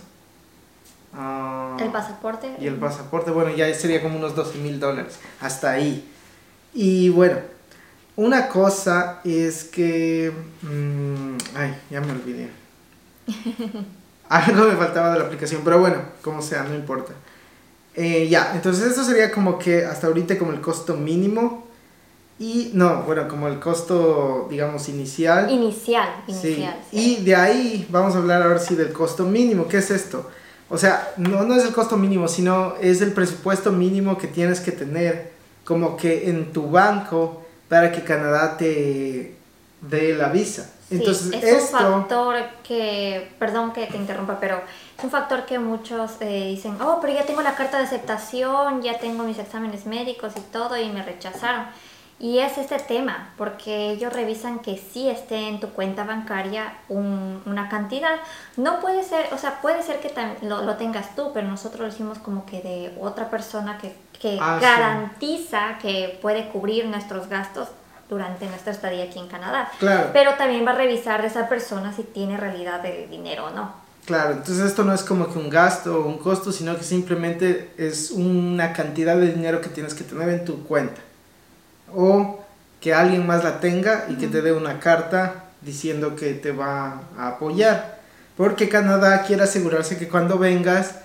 Ah, 1.13 1.77
El 1.79 1.91
pasaporte. 1.91 2.55
y 2.60 2.67
el 2.67 2.75
pasaporte, 2.75 3.31
bueno, 3.31 3.55
ya 3.55 3.74
sería 3.74 4.01
como 4.01 4.17
unos 4.17 4.36
12 4.36 4.58
mil 4.60 4.79
dólares. 4.79 5.17
Hasta 5.39 5.72
ahí. 5.72 6.05
Y 6.73 7.09
bueno, 7.09 7.38
una 8.15 8.47
cosa 8.49 9.19
es 9.23 9.63
que... 9.65 10.31
mm, 10.61 11.38
ay, 11.55 11.75
ya 11.89 12.01
me 12.01 12.11
olvidé. 12.11 12.49
Algo 14.29 14.65
me 14.67 14.75
faltaba 14.75 15.13
de 15.13 15.19
la 15.19 15.25
aplicación, 15.25 15.61
pero 15.63 15.79
bueno, 15.79 15.97
como 16.21 16.41
sea, 16.41 16.63
no 16.63 16.75
importa. 16.75 17.13
Eh, 17.95 18.27
ya, 18.29 18.51
entonces 18.53 18.91
eso 18.91 19.03
sería 19.03 19.31
como 19.31 19.57
que 19.57 19.83
hasta 19.85 20.07
ahorita 20.07 20.38
como 20.38 20.51
el 20.51 20.61
costo 20.61 20.95
mínimo. 20.95 21.67
Y 22.38 22.71
no, 22.73 23.01
bueno, 23.03 23.27
como 23.27 23.47
el 23.49 23.59
costo, 23.59 24.47
digamos, 24.49 24.88
inicial. 24.88 25.51
Inicial, 25.51 26.07
Sí, 26.27 26.47
inicial. 26.51 26.75
sí. 26.89 27.17
y 27.19 27.23
de 27.25 27.35
ahí 27.35 27.88
vamos 27.89 28.15
a 28.15 28.19
hablar 28.19 28.43
ahora 28.43 28.59
sí 28.59 28.75
del 28.75 28.93
costo 28.93 29.25
mínimo. 29.25 29.67
¿Qué 29.67 29.77
es 29.79 29.91
esto? 29.91 30.29
O 30.69 30.77
sea, 30.77 31.11
no, 31.17 31.43
no 31.43 31.55
es 31.55 31.65
el 31.65 31.73
costo 31.73 31.97
mínimo, 31.97 32.27
sino 32.27 32.75
es 32.79 33.01
el 33.01 33.11
presupuesto 33.11 33.71
mínimo 33.71 34.17
que 34.17 34.27
tienes 34.27 34.61
que 34.61 34.71
tener 34.71 35.31
como 35.69 35.95
que 35.95 36.27
en 36.31 36.51
tu 36.51 36.71
banco 36.71 37.43
para 37.69 37.91
que 37.91 38.03
Canadá 38.03 38.57
te 38.57 39.35
dé 39.81 40.15
la 40.15 40.29
visa. 40.29 40.63
Sí, 40.89 40.95
Entonces, 40.95 41.31
es 41.31 41.43
esto... 41.43 41.77
un 41.77 41.99
factor 41.99 42.35
que, 42.63 43.31
perdón 43.38 43.71
que 43.71 43.85
te 43.85 43.95
interrumpa, 43.95 44.39
pero 44.39 44.59
es 44.97 45.03
un 45.03 45.11
factor 45.11 45.45
que 45.45 45.59
muchos 45.59 46.13
eh, 46.21 46.47
dicen, 46.47 46.81
oh, 46.81 46.97
pero 46.99 47.13
ya 47.13 47.23
tengo 47.27 47.43
la 47.43 47.53
carta 47.53 47.77
de 47.77 47.83
aceptación, 47.83 48.81
ya 48.81 48.97
tengo 48.97 49.23
mis 49.25 49.38
exámenes 49.38 49.85
médicos 49.85 50.33
y 50.38 50.39
todo 50.51 50.75
y 50.75 50.89
me 50.89 51.03
rechazaron. 51.03 51.65
Y 52.17 52.39
es 52.39 52.57
este 52.57 52.79
tema, 52.79 53.29
porque 53.38 53.91
ellos 53.91 54.11
revisan 54.11 54.59
que 54.59 54.75
sí 54.91 55.07
esté 55.07 55.47
en 55.49 55.59
tu 55.59 55.69
cuenta 55.69 56.03
bancaria 56.03 56.73
un- 56.89 57.43
una 57.45 57.69
cantidad. 57.69 58.15
No 58.57 58.79
puede 58.79 59.03
ser, 59.03 59.31
o 59.33 59.38
sea, 59.38 59.61
puede 59.61 59.83
ser 59.83 59.99
que 59.99 60.11
lo, 60.41 60.63
lo 60.63 60.75
tengas 60.77 61.15
tú, 61.15 61.29
pero 61.31 61.47
nosotros 61.47 61.81
lo 61.81 61.88
hicimos 61.89 62.17
como 62.17 62.47
que 62.47 62.59
de 62.61 62.97
otra 62.99 63.29
persona 63.29 63.77
que, 63.77 63.95
que 64.19 64.38
Ah, 64.41 64.57
sí. 64.59 64.65
garantiza 64.65 65.77
que 65.81 66.17
puede 66.21 66.49
cubrir 66.49 66.85
nuestros 66.85 67.27
gastos 67.29 67.69
durante 68.09 68.47
nuestra 68.47 68.71
estadía 68.71 69.05
aquí 69.05 69.19
en 69.19 69.27
Canadá. 69.27 69.71
Claro. 69.79 70.09
Pero 70.13 70.33
también 70.33 70.65
va 70.65 70.71
a 70.71 70.75
revisar 70.75 71.21
de 71.21 71.27
esa 71.27 71.47
persona 71.47 71.93
si 71.93 72.03
tiene 72.03 72.38
realidad 72.38 72.85
el 72.85 73.09
dinero 73.09 73.45
o 73.45 73.49
no. 73.51 73.73
Claro, 74.05 74.31
entonces 74.31 74.65
esto 74.65 74.83
no 74.83 74.93
es 74.93 75.03
como 75.03 75.31
que 75.31 75.38
un 75.38 75.49
gasto 75.49 75.99
o 76.01 76.07
un 76.07 76.17
costo, 76.17 76.51
sino 76.51 76.75
que 76.75 76.83
simplemente 76.83 77.71
es 77.77 78.09
una 78.09 78.73
cantidad 78.73 79.15
de 79.15 79.27
dinero 79.31 79.61
que 79.61 79.69
tienes 79.69 79.93
que 79.93 80.03
tener 80.03 80.27
en 80.29 80.45
tu 80.45 80.63
cuenta. 80.63 80.99
O 81.95 82.39
que 82.81 82.93
alguien 82.93 83.27
más 83.27 83.43
la 83.43 83.59
tenga 83.59 84.05
y 84.09 84.15
que 84.15 84.27
te 84.27 84.41
dé 84.41 84.51
una 84.53 84.79
carta 84.79 85.43
diciendo 85.61 86.15
que 86.15 86.33
te 86.33 86.51
va 86.51 87.01
a 87.17 87.27
apoyar. 87.27 87.99
Porque 88.38 88.69
Canadá 88.69 89.23
quiere 89.23 89.43
asegurarse 89.43 89.97
que 89.97 90.07
cuando 90.07 90.38
vengas, 90.39 90.95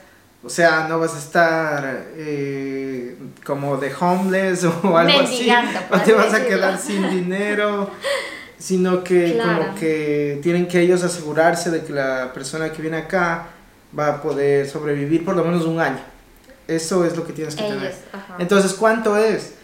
o 0.45 0.49
sea, 0.49 0.87
no 0.89 0.99
vas 0.99 1.15
a 1.15 1.19
estar 1.19 2.05
eh, 2.17 3.17
como 3.45 3.77
de 3.77 3.93
homeless 3.99 4.65
o 4.83 4.97
algo 4.97 5.21
así, 5.21 5.37
Mendigando, 5.39 5.81
por 5.89 5.99
o 5.99 6.03
te 6.03 6.13
vas 6.13 6.27
a 6.27 6.39
decirlo. 6.39 6.49
quedar 6.49 6.79
sin 6.79 7.11
dinero, 7.25 7.91
sino 8.59 9.03
que 9.05 9.33
Claro. 9.35 9.65
como 9.67 9.75
que 9.79 10.39
tienen 10.43 10.69
que 10.69 10.81
ellos 10.81 11.03
asegurarse 11.03 11.71
de 11.71 11.83
que 11.85 11.93
la 11.93 12.33
persona 12.33 12.71
que 12.73 12.83
viene 12.83 12.99
acá 12.99 13.47
va 13.99 14.09
a 14.09 14.23
poder 14.23 14.69
sobrevivir 14.69 15.25
por 15.25 15.37
lo 15.37 15.45
menos 15.45 15.65
un 15.65 15.81
año. 15.81 16.01
Eso 16.67 17.05
es 17.05 17.17
lo 17.17 17.27
que 17.27 17.33
tienes 17.33 17.55
que 17.55 17.63
tener. 17.63 17.79
Ellos, 17.85 17.97
ajá. 18.13 18.37
Entonces, 18.39 18.73
¿cuánto 18.75 19.17
es? 19.19 19.55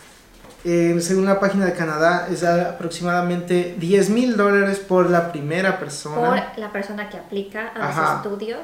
Eh, 0.65 0.99
según 1.01 1.25
la 1.25 1.41
página 1.41 1.65
de 1.65 1.73
Canadá, 1.73 2.29
es 2.31 2.45
aproximadamente 2.45 3.75
10 3.79 4.11
mil 4.11 4.37
dólares 4.37 4.79
por 4.79 5.09
la 5.09 5.33
primera 5.33 5.79
persona. 5.79 6.17
por 6.53 6.59
la 6.59 6.71
persona 6.71 7.09
que 7.09 7.17
aplica 7.17 7.73
a 7.75 7.89
Ajá. 7.89 8.03
los 8.03 8.17
estudios, 8.27 8.61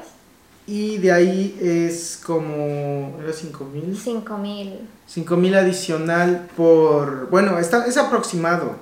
Y 0.67 0.97
de 0.97 1.13
ahí 1.13 1.57
es 1.61 2.19
como. 2.23 3.17
¿Era 3.23 3.31
5 3.31 3.63
mil? 3.65 3.97
5 3.97 4.37
mil. 4.37 4.79
5 5.07 5.37
mil 5.37 5.55
adicional 5.55 6.49
por. 6.57 7.29
Bueno, 7.29 7.57
está, 7.57 7.85
es 7.85 7.95
aproximado. 7.95 8.75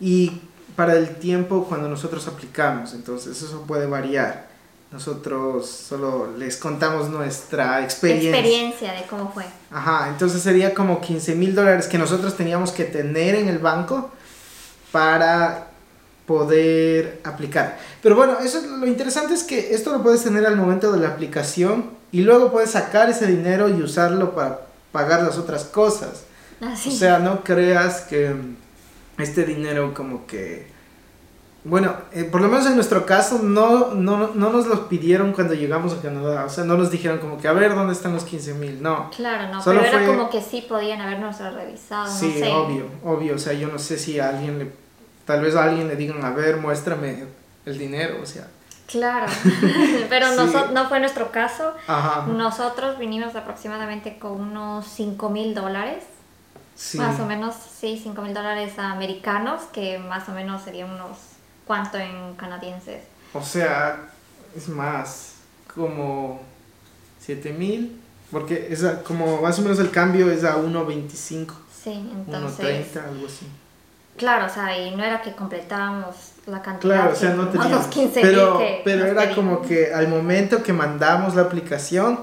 Y 0.00 0.40
para 0.74 0.96
el 0.96 1.16
tiempo 1.16 1.66
cuando 1.68 1.88
nosotros 1.88 2.26
aplicamos. 2.26 2.94
Entonces, 2.94 3.42
eso 3.42 3.62
puede 3.66 3.86
variar. 3.86 4.48
Nosotros 4.90 5.68
solo 5.68 6.30
les 6.38 6.56
contamos 6.56 7.10
nuestra 7.10 7.84
experiencia. 7.84 8.30
Experiencia 8.30 8.92
de 8.94 9.02
cómo 9.02 9.30
fue. 9.30 9.44
Ajá, 9.70 10.08
entonces 10.08 10.40
sería 10.40 10.72
como 10.72 10.98
15 11.02 11.34
mil 11.34 11.54
dólares 11.54 11.88
que 11.88 11.98
nosotros 11.98 12.38
teníamos 12.38 12.72
que 12.72 12.84
tener 12.84 13.34
en 13.34 13.48
el 13.48 13.58
banco 13.58 14.10
para 14.90 15.67
poder 16.28 17.20
aplicar. 17.24 17.78
Pero 18.02 18.14
bueno, 18.14 18.38
eso 18.38 18.58
es 18.58 18.64
lo 18.66 18.86
interesante 18.86 19.34
es 19.34 19.42
que 19.42 19.74
esto 19.74 19.90
lo 19.92 20.02
puedes 20.02 20.22
tener 20.22 20.46
al 20.46 20.56
momento 20.56 20.92
de 20.92 21.00
la 21.00 21.08
aplicación 21.08 21.90
y 22.12 22.20
luego 22.20 22.52
puedes 22.52 22.70
sacar 22.70 23.08
ese 23.10 23.26
dinero 23.26 23.68
y 23.68 23.82
usarlo 23.82 24.34
para 24.34 24.60
pagar 24.92 25.22
las 25.22 25.38
otras 25.38 25.64
cosas. 25.64 26.24
Así. 26.60 26.90
O 26.90 26.92
sea, 26.92 27.18
no 27.18 27.42
creas 27.42 28.02
que 28.02 28.34
este 29.18 29.44
dinero 29.44 29.94
como 29.94 30.26
que... 30.26 30.66
Bueno, 31.64 31.94
eh, 32.12 32.24
por 32.24 32.40
lo 32.40 32.48
menos 32.48 32.66
en 32.66 32.76
nuestro 32.76 33.04
caso 33.04 33.40
no, 33.42 33.94
no, 33.94 34.28
no 34.34 34.50
nos 34.52 34.66
los 34.66 34.80
pidieron 34.80 35.32
cuando 35.32 35.54
llegamos 35.54 35.92
a 35.92 36.00
Canadá. 36.00 36.44
O 36.44 36.48
sea, 36.50 36.64
no 36.64 36.76
nos 36.76 36.90
dijeron 36.90 37.18
como 37.18 37.38
que 37.38 37.48
a 37.48 37.52
ver 37.52 37.74
dónde 37.74 37.92
están 37.94 38.12
los 38.12 38.24
15 38.24 38.54
mil. 38.54 38.82
No. 38.82 39.10
claro, 39.16 39.52
no, 39.52 39.62
Solo 39.62 39.80
pero 39.80 39.96
era 39.96 40.06
fue- 40.06 40.16
como 40.16 40.30
que 40.30 40.40
sí 40.40 40.64
podían 40.68 41.00
habernos 41.00 41.38
revisado, 41.40 42.06
Sí, 42.10 42.34
no 42.38 42.44
sé. 42.46 42.52
obvio, 42.52 42.84
obvio. 43.04 43.34
O 43.34 43.38
sea, 43.38 43.52
yo 43.54 43.68
no 43.68 43.78
sé 43.78 43.98
si 43.98 44.18
a 44.20 44.28
alguien 44.30 44.58
le... 44.58 44.87
Tal 45.28 45.42
vez 45.42 45.54
a 45.56 45.64
alguien 45.64 45.88
le 45.88 45.94
digan, 45.96 46.24
a 46.24 46.30
ver, 46.30 46.56
muéstrame 46.56 47.26
el 47.66 47.78
dinero. 47.78 48.16
O 48.22 48.26
sea, 48.26 48.48
Claro, 48.86 49.26
pero 50.08 50.26
Sí. 50.32 50.38
noso- 50.38 50.70
no 50.72 50.88
fue 50.88 50.98
nuestro 51.00 51.30
caso. 51.30 51.74
ajá. 51.86 52.24
Nosotros 52.26 52.98
vinimos 52.98 53.36
aproximadamente 53.36 54.18
con 54.18 54.40
unos 54.40 54.86
5 54.86 55.28
mil 55.28 55.54
dólares, 55.54 56.02
Sí. 56.74 56.96
más 56.96 57.20
o 57.20 57.26
menos, 57.26 57.54
sí, 57.78 58.00
5 58.02 58.22
mil 58.22 58.32
dólares 58.32 58.78
americanos, 58.78 59.64
que 59.72 59.98
más 59.98 60.26
o 60.30 60.32
menos 60.32 60.62
serían 60.62 60.90
unos, 60.90 61.18
¿cuánto 61.66 61.98
en 61.98 62.34
canadienses? 62.36 63.02
O 63.34 63.42
sea, 63.44 64.08
es 64.56 64.68
más, 64.70 65.34
como 65.74 66.40
7 67.20 67.52
mil. 67.52 68.00
Porque 68.30 68.68
es 68.70 68.84
a- 68.84 69.02
como 69.02 69.42
más 69.42 69.58
o 69.58 69.62
menos 69.62 69.78
el 69.80 69.90
cambio 69.90 70.30
es 70.30 70.44
a 70.44 70.56
1.25, 70.56 71.54
Sí, 71.84 71.92
entonces, 71.92 72.58
1.30, 72.58 73.04
algo 73.08 73.26
así. 73.26 73.46
Claro, 74.18 74.46
o 74.46 74.48
sea, 74.48 74.76
y 74.78 74.94
no 74.94 75.02
era 75.02 75.22
que 75.22 75.32
completábamos 75.32 76.14
la 76.46 76.60
cantidad, 76.60 76.94
Claro, 76.94 77.12
o 77.12 77.16
sea, 77.16 77.34
no 77.34 77.48
teníamos. 77.48 77.78
los 77.78 77.86
15 77.86 78.20
pero 78.20 78.58
que 78.58 78.80
pero 78.84 79.06
era 79.06 79.34
como 79.34 79.62
que 79.62 79.92
al 79.94 80.08
momento 80.08 80.62
que 80.62 80.72
mandamos 80.72 81.34
la 81.34 81.42
aplicación, 81.42 82.20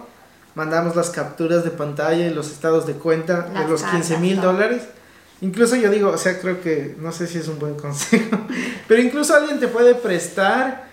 mandamos 0.54 0.96
las 0.96 1.10
capturas 1.10 1.64
de 1.64 1.72
pantalla 1.72 2.28
y 2.28 2.34
los 2.34 2.52
estados 2.52 2.86
de 2.86 2.94
cuenta 2.94 3.42
de 3.42 3.68
los 3.68 3.82
cartas, 3.82 4.08
15 4.08 4.18
mil 4.20 4.42
dólares. 4.42 4.84
Incluso 5.42 5.76
yo 5.76 5.90
digo, 5.92 6.12
o 6.12 6.18
sea, 6.18 6.40
creo 6.40 6.62
que, 6.62 6.96
no 7.00 7.12
sé 7.12 7.28
si 7.28 7.38
es 7.40 7.48
un 7.48 7.60
buen 7.60 7.76
consejo, 7.86 8.38
pero 8.88 9.02
incluso 9.02 9.36
alguien 9.36 9.60
te 9.60 9.68
puede 9.68 9.94
prestar, 9.96 10.86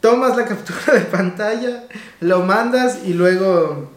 tomas 0.00 0.36
la 0.36 0.44
captura 0.44 0.94
de 0.94 1.00
pantalla, 1.00 1.84
lo 2.20 2.40
mandas 2.42 3.00
y 3.04 3.14
luego, 3.14 3.90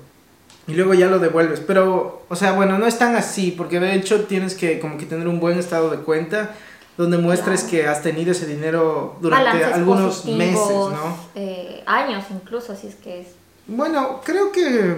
y 0.68 0.74
luego 0.74 0.94
ya 0.94 1.08
lo 1.08 1.20
devuelves. 1.20 1.60
Pero, 1.60 2.24
o 2.30 2.36
sea, 2.36 2.52
bueno, 2.54 2.78
no 2.78 2.86
es 2.88 2.98
tan 2.98 3.16
así, 3.16 3.52
porque 3.52 3.80
de 3.80 3.96
hecho 3.96 4.22
tienes 4.26 4.54
que 4.56 4.80
como 4.80 4.98
que 4.98 5.06
tener 5.06 5.28
un 5.28 5.40
buen 5.40 5.58
estado 5.60 5.90
de 5.90 5.98
cuenta 5.98 6.52
donde 6.98 7.18
muestres 7.18 7.62
Claro. 7.62 7.72
que 7.72 7.88
has 7.88 8.02
tenido 8.04 8.32
ese 8.32 8.46
dinero 8.46 9.16
durante 9.22 9.46
Balances 9.46 9.74
algunos 9.76 10.26
meses, 10.26 10.56
¿no? 10.70 11.18
eh, 11.36 11.82
años 11.86 12.26
incluso, 12.30 12.76
si 12.76 12.88
es 12.88 12.96
que 12.96 13.22
es. 13.22 13.28
Bueno, 13.68 14.22
creo 14.24 14.52
que, 14.52 14.96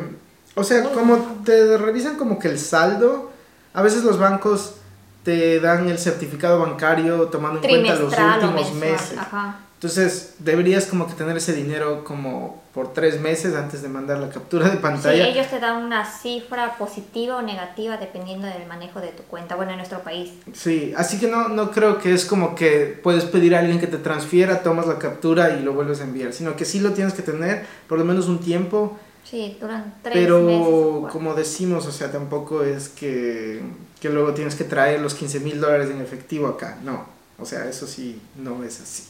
o 0.55 0.63
sea, 0.63 0.82
Bueno. 0.82 0.98
como 0.98 1.17
te 1.46 1.77
revisan 1.77 2.15
como 2.17 2.39
que 2.39 2.48
el 2.50 2.60
saldo, 2.60 3.32
a 3.74 3.82
veces 3.82 4.03
los 4.03 4.17
bancos 4.17 4.75
te 5.24 5.60
dan 5.62 5.88
el 5.88 5.98
certificado 5.98 6.60
bancario 6.60 7.24
tomando 7.29 7.62
en 7.63 7.70
cuenta 7.70 7.96
los 7.96 8.13
últimos 8.13 8.74
meses. 8.74 9.17
Ajá. 9.17 9.60
Entonces, 9.87 10.35
deberías 10.39 10.85
como 10.85 11.07
que 11.07 11.13
tener 11.13 11.35
ese 11.35 11.51
dinero 11.51 12.05
como 12.05 12.63
por 12.73 12.93
tres 12.93 13.19
meses 13.19 13.53
antes 13.53 13.81
de 13.81 13.89
mandar 13.89 14.17
la 14.19 14.29
captura 14.29 14.69
de 14.69 14.77
Sí, 14.77 14.81
pantalla. 14.81 15.27
ellos 15.27 15.47
te 15.49 15.59
dan 15.59 15.83
una 15.83 16.05
cifra 16.09 16.77
positiva 16.77 17.35
o 17.35 17.41
negativa 17.41 17.97
dependiendo 17.97 18.47
del 18.47 18.65
manejo 18.65 19.01
de 19.01 19.09
tu 19.09 19.23
cuenta, 19.23 19.55
bueno, 19.57 19.71
en 19.71 19.77
nuestro 19.79 19.99
país. 20.01 20.31
Sí, 20.53 20.93
así 20.95 21.19
que 21.19 21.27
no, 21.27 21.49
no 21.49 21.71
creo 21.71 21.97
que 21.99 22.13
es 22.13 22.23
como 22.23 22.55
que 22.55 22.97
puedes 23.03 23.25
pedir 23.25 23.55
a 23.55 23.59
alguien 23.59 23.81
que 23.81 23.87
te 23.87 23.97
transfiera, 23.97 24.63
tomas 24.63 24.87
la 24.87 24.97
captura 24.99 25.49
y 25.57 25.61
lo 25.63 25.73
vuelves 25.73 25.99
a 25.99 26.05
enviar, 26.05 26.31
sino 26.31 26.55
que 26.55 26.63
sí 26.63 26.79
lo 26.79 26.93
tienes 26.93 27.13
que 27.13 27.21
tener 27.21 27.65
por 27.89 27.99
lo 27.99 28.05
menos 28.05 28.29
un 28.29 28.39
tiempo, 28.39 28.97
Sí, 29.29 29.57
duran 29.59 29.95
tres 30.01 30.15
meses. 30.15 30.27
pero 30.29 31.09
como 31.11 31.33
decimos, 31.33 31.85
o 31.87 31.91
sea, 31.91 32.09
tampoco 32.09 32.63
es 32.63 32.87
que, 32.87 33.61
que 33.99 34.09
luego 34.09 34.33
tienes 34.33 34.55
que 34.55 34.63
traer 34.63 35.01
los 35.01 35.13
15 35.13 35.41
mil 35.41 35.59
dólares 35.59 35.89
en 35.89 35.99
efectivo 36.01 36.47
acá, 36.47 36.77
no, 36.85 37.05
o 37.37 37.45
sea, 37.45 37.67
eso 37.67 37.85
sí 37.85 38.21
no 38.37 38.63
es 38.63 38.79
así. 38.79 39.03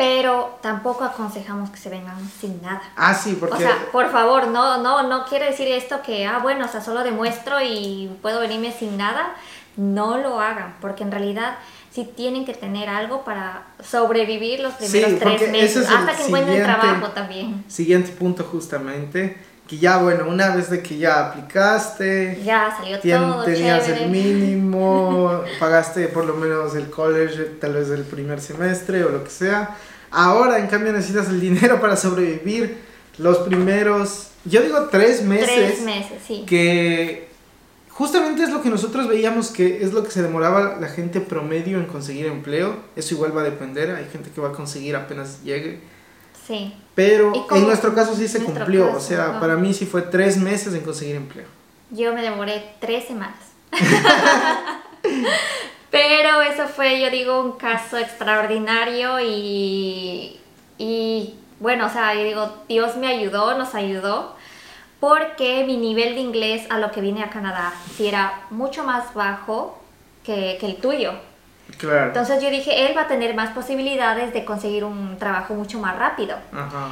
Pero 0.00 0.58
tampoco 0.62 1.04
aconsejamos 1.04 1.68
que 1.68 1.76
se 1.76 1.90
vengan 1.90 2.16
sin 2.40 2.62
nada. 2.62 2.80
Ah, 2.96 3.12
sí, 3.12 3.34
O 3.36 3.38
porque... 3.38 3.58
sea, 3.58 3.76
por 3.92 4.10
favor, 4.10 4.48
no, 4.48 4.78
no, 4.82 5.02
no 5.02 5.26
quiere 5.26 5.50
decir 5.50 5.68
esto 5.68 6.00
que, 6.00 6.24
ah, 6.24 6.38
bueno, 6.38 6.64
o 6.64 6.68
sea, 6.68 6.80
solo 6.80 7.04
demuestro 7.04 7.60
y 7.62 8.10
puedo 8.22 8.40
venirme 8.40 8.72
sin 8.72 8.96
nada. 8.96 9.34
No 9.76 10.16
lo 10.16 10.40
hagan, 10.40 10.76
porque 10.80 11.02
en 11.02 11.12
realidad 11.12 11.58
sí 11.90 12.08
tienen 12.16 12.46
que 12.46 12.54
tener 12.54 12.88
algo 12.88 13.24
para 13.24 13.64
sobrevivir 13.84 14.60
los 14.60 14.72
primeros 14.72 15.18
tres 15.18 15.52
meses, 15.52 15.86
hasta 15.86 16.16
que 16.16 16.24
encuentren 16.24 16.62
trabajo 16.62 17.08
también. 17.08 17.62
Siguiente 17.68 18.10
punto 18.12 18.42
justamente, 18.44 19.36
que 19.70 19.78
ya 19.78 19.98
bueno, 19.98 20.26
una 20.28 20.56
vez 20.56 20.68
de 20.68 20.82
que 20.82 20.98
ya 20.98 21.28
aplicaste, 21.28 22.42
ya 22.44 22.76
salió 22.76 22.98
todo, 22.98 23.44
tenías 23.44 23.88
el 23.88 24.10
mínimo, 24.10 25.44
pagaste 25.60 26.08
por 26.08 26.24
lo 26.24 26.34
menos 26.34 26.74
el 26.74 26.90
college, 26.90 27.36
tal 27.60 27.74
vez 27.74 27.88
el 27.90 28.02
primer 28.02 28.40
semestre 28.40 29.04
o 29.04 29.10
lo 29.10 29.22
que 29.22 29.30
sea. 29.30 29.76
Ahora, 30.10 30.58
en 30.58 30.66
cambio, 30.66 30.92
necesitas 30.92 31.28
el 31.28 31.40
dinero 31.40 31.80
para 31.80 31.96
sobrevivir 31.96 32.78
los 33.18 33.38
primeros, 33.38 34.30
yo 34.44 34.60
digo 34.60 34.88
tres 34.90 35.22
meses. 35.22 35.46
Tres 35.54 35.82
meses, 35.82 36.20
sí. 36.26 36.44
Que 36.48 37.28
justamente 37.90 38.42
es 38.42 38.50
lo 38.50 38.62
que 38.62 38.70
nosotros 38.70 39.06
veíamos 39.06 39.52
que 39.52 39.84
es 39.84 39.92
lo 39.92 40.02
que 40.02 40.10
se 40.10 40.20
demoraba 40.20 40.78
la 40.80 40.88
gente 40.88 41.20
promedio 41.20 41.78
en 41.78 41.86
conseguir 41.86 42.26
empleo. 42.26 42.74
Eso 42.96 43.14
igual 43.14 43.36
va 43.36 43.42
a 43.42 43.44
depender, 43.44 43.94
hay 43.94 44.08
gente 44.10 44.30
que 44.34 44.40
va 44.40 44.48
a 44.48 44.52
conseguir 44.52 44.96
apenas 44.96 45.44
llegue. 45.44 45.78
Sí. 46.50 46.74
Pero 46.96 47.32
en 47.48 47.64
nuestro 47.64 47.94
caso 47.94 48.16
sí 48.16 48.26
se 48.26 48.42
cumplió, 48.42 48.92
o 48.92 48.98
sea, 48.98 49.38
para 49.38 49.54
mí 49.54 49.72
sí 49.72 49.86
fue 49.86 50.02
tres 50.02 50.36
meses 50.36 50.74
en 50.74 50.80
conseguir 50.80 51.14
empleo. 51.14 51.46
Yo 51.90 52.12
me 52.12 52.22
demoré 52.22 52.74
tres 52.80 53.04
semanas. 53.04 53.38
Pero 55.92 56.42
eso 56.42 56.66
fue, 56.66 57.00
yo 57.00 57.08
digo, 57.08 57.40
un 57.40 57.52
caso 57.52 57.98
extraordinario 57.98 59.20
y, 59.20 60.40
y 60.76 61.36
bueno, 61.60 61.86
o 61.86 61.88
sea, 61.88 62.14
yo 62.14 62.24
digo, 62.24 62.52
Dios 62.68 62.96
me 62.96 63.06
ayudó, 63.06 63.56
nos 63.56 63.76
ayudó, 63.76 64.34
porque 64.98 65.62
mi 65.64 65.76
nivel 65.76 66.16
de 66.16 66.20
inglés 66.20 66.66
a 66.68 66.78
lo 66.78 66.90
que 66.90 67.00
vine 67.00 67.22
a 67.22 67.30
Canadá 67.30 67.72
sí 67.96 68.08
era 68.08 68.42
mucho 68.50 68.82
más 68.82 69.14
bajo 69.14 69.80
que, 70.24 70.56
que 70.58 70.66
el 70.66 70.76
tuyo. 70.78 71.12
Claro. 71.78 72.06
Entonces 72.06 72.42
yo 72.42 72.50
dije, 72.50 72.86
él 72.86 72.96
va 72.96 73.02
a 73.02 73.08
tener 73.08 73.34
más 73.34 73.50
posibilidades 73.50 74.32
de 74.32 74.44
conseguir 74.44 74.84
un 74.84 75.16
trabajo 75.18 75.54
mucho 75.54 75.78
más 75.78 75.98
rápido. 75.98 76.36
Ajá. 76.52 76.88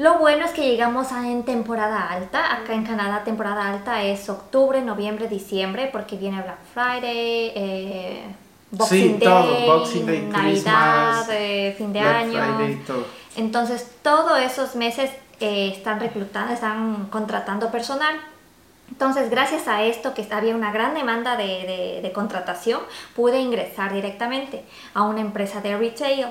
Lo 0.00 0.18
bueno 0.18 0.46
es 0.46 0.52
que 0.52 0.62
llegamos 0.62 1.12
a 1.12 1.28
en 1.28 1.44
temporada 1.44 2.08
alta. 2.08 2.54
Acá 2.54 2.72
en 2.72 2.84
Canadá 2.84 3.22
temporada 3.22 3.68
alta 3.68 4.02
es 4.02 4.30
octubre, 4.30 4.80
noviembre, 4.80 5.28
diciembre, 5.28 5.90
porque 5.92 6.16
viene 6.16 6.40
Black 6.40 6.60
Friday, 6.72 7.52
eh, 7.54 8.22
Boxing, 8.70 9.18
Day, 9.18 10.28
Navidad, 10.30 11.26
eh, 11.30 11.74
fin 11.76 11.92
de 11.92 12.00
año. 12.00 12.40
Entonces 13.36 13.90
todos 14.02 14.40
esos 14.40 14.74
meses 14.74 15.10
eh, 15.38 15.72
están 15.76 16.00
reclutando, 16.00 16.54
están 16.54 17.08
contratando 17.10 17.70
personal. 17.70 18.14
Entonces, 19.00 19.30
gracias 19.30 19.66
a 19.66 19.82
esto, 19.82 20.12
que 20.12 20.28
había 20.30 20.54
una 20.54 20.72
gran 20.72 20.92
demanda 20.92 21.34
de, 21.34 22.00
de 22.02 22.12
contratación, 22.12 22.82
pude 23.16 23.40
ingresar 23.40 23.94
directamente 23.94 24.62
a 24.92 25.04
una 25.04 25.22
empresa 25.22 25.62
de 25.62 25.74
retail. 25.74 26.26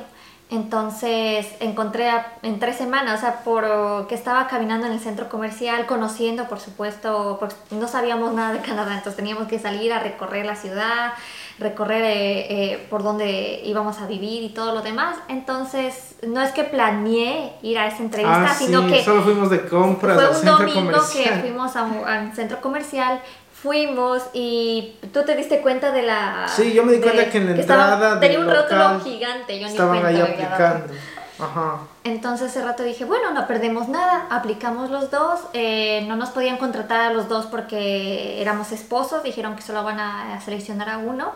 Entonces 0.51 1.47
encontré 1.59 2.11
en 2.43 2.59
tres 2.59 2.75
semanas, 2.75 3.17
o 3.17 3.21
sea, 3.21 3.43
por 3.43 4.05
que 4.07 4.13
estaba 4.13 4.47
caminando 4.47 4.85
en 4.85 4.93
el 4.93 4.99
centro 4.99 5.29
comercial, 5.29 5.87
conociendo, 5.87 6.47
por 6.47 6.59
supuesto, 6.59 7.37
porque 7.39 7.55
no 7.71 7.87
sabíamos 7.87 8.33
nada 8.33 8.53
de 8.53 8.59
Canadá, 8.59 8.93
entonces 8.93 9.15
teníamos 9.15 9.47
que 9.47 9.57
salir 9.57 9.91
a 9.91 9.99
recorrer 9.99 10.45
la 10.47 10.55
ciudad, 10.55 11.13
recorrer 11.59 12.03
eh, 12.03 12.71
eh, 12.73 12.87
por 12.89 13.03
donde 13.03 13.61
íbamos 13.65 13.99
a 13.99 14.07
vivir 14.07 14.43
y 14.43 14.49
todo 14.49 14.73
lo 14.73 14.81
demás. 14.81 15.17
Entonces, 15.27 16.15
no 16.25 16.41
es 16.41 16.51
que 16.51 16.63
planeé 16.63 17.53
ir 17.61 17.77
a 17.77 17.87
esa 17.87 18.03
entrevista, 18.03 18.51
ah, 18.51 18.55
sino 18.55 18.87
que... 18.87 19.03
Solo 19.03 19.23
fuimos 19.23 19.49
de 19.49 19.65
compras 19.65 20.17
fue 20.17 20.39
un 20.39 20.45
domingo 20.45 20.99
que 21.13 21.29
fuimos 21.41 21.75
a 21.75 21.89
al 22.05 22.33
centro 22.35 22.61
comercial, 22.61 23.21
fuimos 23.51 24.23
y 24.33 24.95
tú 25.13 25.23
te 25.25 25.35
diste 25.35 25.59
cuenta 25.59 25.91
de 25.91 26.03
la... 26.03 26.47
Sí, 26.47 26.73
yo 26.73 26.83
me 26.83 26.93
di 26.93 27.01
cuenta 27.01 27.29
que 27.29 27.37
en 27.37 27.45
la 27.47 27.61
entrada... 27.61 28.19
tenía 28.19 28.39
un 28.39 28.49
rótulo 28.49 28.99
gigante, 29.01 29.59
yo 29.59 29.67
estaban 29.67 30.05
ahí 30.05 30.21
aplicando. 30.21 30.93
Ajá. 31.39 31.79
Entonces 32.03 32.51
ese 32.51 32.63
rato 32.63 32.83
dije, 32.83 33.05
bueno, 33.05 33.31
no 33.31 33.47
perdemos 33.47 33.87
nada, 33.87 34.27
aplicamos 34.29 34.89
los 34.89 35.09
dos, 35.11 35.39
eh, 35.53 36.05
no 36.07 36.15
nos 36.15 36.29
podían 36.29 36.57
contratar 36.57 37.01
a 37.01 37.13
los 37.13 37.29
dos 37.29 37.45
porque 37.45 38.41
éramos 38.41 38.71
esposos, 38.71 39.23
dijeron 39.23 39.55
que 39.55 39.61
solo 39.61 39.83
van 39.83 39.99
a 39.99 40.39
seleccionar 40.41 40.89
a 40.89 40.97
uno 40.97 41.33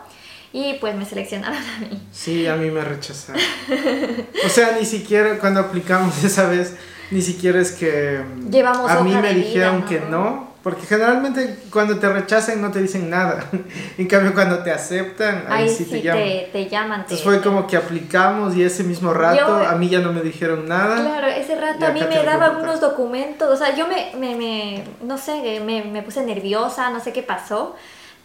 y 0.54 0.74
pues 0.74 0.94
me 0.94 1.04
seleccionaron 1.04 1.58
a 1.58 1.78
mí. 1.80 2.00
Sí, 2.12 2.46
a 2.46 2.54
mí 2.54 2.70
me 2.70 2.80
rechazaron. 2.82 3.42
o 4.46 4.48
sea, 4.48 4.76
ni 4.78 4.86
siquiera 4.86 5.38
cuando 5.40 5.58
aplicamos 5.58 6.22
esa 6.24 6.48
vez, 6.48 6.76
ni 7.10 7.20
siquiera 7.20 7.60
es 7.60 7.72
que 7.72 8.24
Llevamos 8.48 8.88
a 8.88 9.02
mí 9.02 9.14
me 9.14 9.34
dijeron 9.34 9.84
que 9.84 9.98
no 9.98 10.53
porque 10.64 10.86
generalmente 10.86 11.58
cuando 11.70 11.98
te 11.98 12.08
rechazan 12.08 12.62
no 12.62 12.72
te 12.72 12.80
dicen 12.80 13.10
nada. 13.10 13.44
en 13.98 14.08
cambio, 14.08 14.32
cuando 14.32 14.60
te 14.60 14.72
aceptan, 14.72 15.44
ahí, 15.46 15.68
sí, 15.68 15.84
te, 15.84 16.00
llaman. 16.00 16.24
Te, 16.52 16.68
llaman. 16.70 17.00
Entonces 17.02 17.22
fue 17.22 17.42
como 17.42 17.66
que 17.66 17.76
aplicamos 17.76 18.56
y 18.56 18.64
ese 18.64 18.82
mismo 18.82 19.12
rato 19.12 19.56
a 19.56 19.74
mí 19.74 19.90
ya 19.90 19.98
no 19.98 20.14
me 20.14 20.22
dijeron 20.22 20.66
nada. 20.66 20.96
Claro, 20.96 21.26
ese 21.26 21.54
rato 21.54 21.84
a 21.84 21.90
mí 21.90 22.00
me 22.08 22.24
daban 22.24 22.56
unos 22.56 22.80
documentos. 22.80 23.50
O 23.50 23.56
sea, 23.62 23.76
yo 23.76 23.86
me, 23.86 24.12
me, 24.18 24.34
me 24.36 24.84
no 25.02 25.18
sé, 25.18 25.60
me, 25.60 25.84
me 25.84 26.02
puse 26.02 26.24
nerviosa, 26.24 26.88
no 26.90 26.98
sé 26.98 27.12
qué 27.12 27.22
pasó 27.22 27.76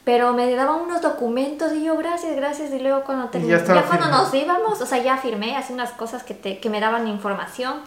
pero 0.06 0.34
me 0.34 0.52
daban 0.56 0.82
unos 0.82 1.04
documentos 1.04 1.71
y 1.73 1.84
yo 1.84 1.95
gracias, 1.95 2.36
gracias 2.36 2.71
y 2.71 2.80
luego 2.80 3.04
cuando 3.04 3.30
ya, 3.32 3.63
ya, 3.63 3.84
cuando 3.84 4.08
nos 4.08 4.34
íbamos, 4.34 4.82
o 4.82 4.86
sea, 4.88 5.04
ya 5.04 5.17
firmé, 5.17 5.56
así 5.56 5.71
unas 5.71 5.91
cosas 5.91 6.23
que, 6.23 6.34
te, 6.34 6.58
que 6.58 6.67
me 6.67 6.80
daban 6.80 7.08
información 7.08 7.82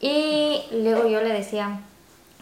y 0.00 0.62
luego 0.72 1.06
yo 1.08 1.20
le 1.20 1.30
decía, 1.30 1.80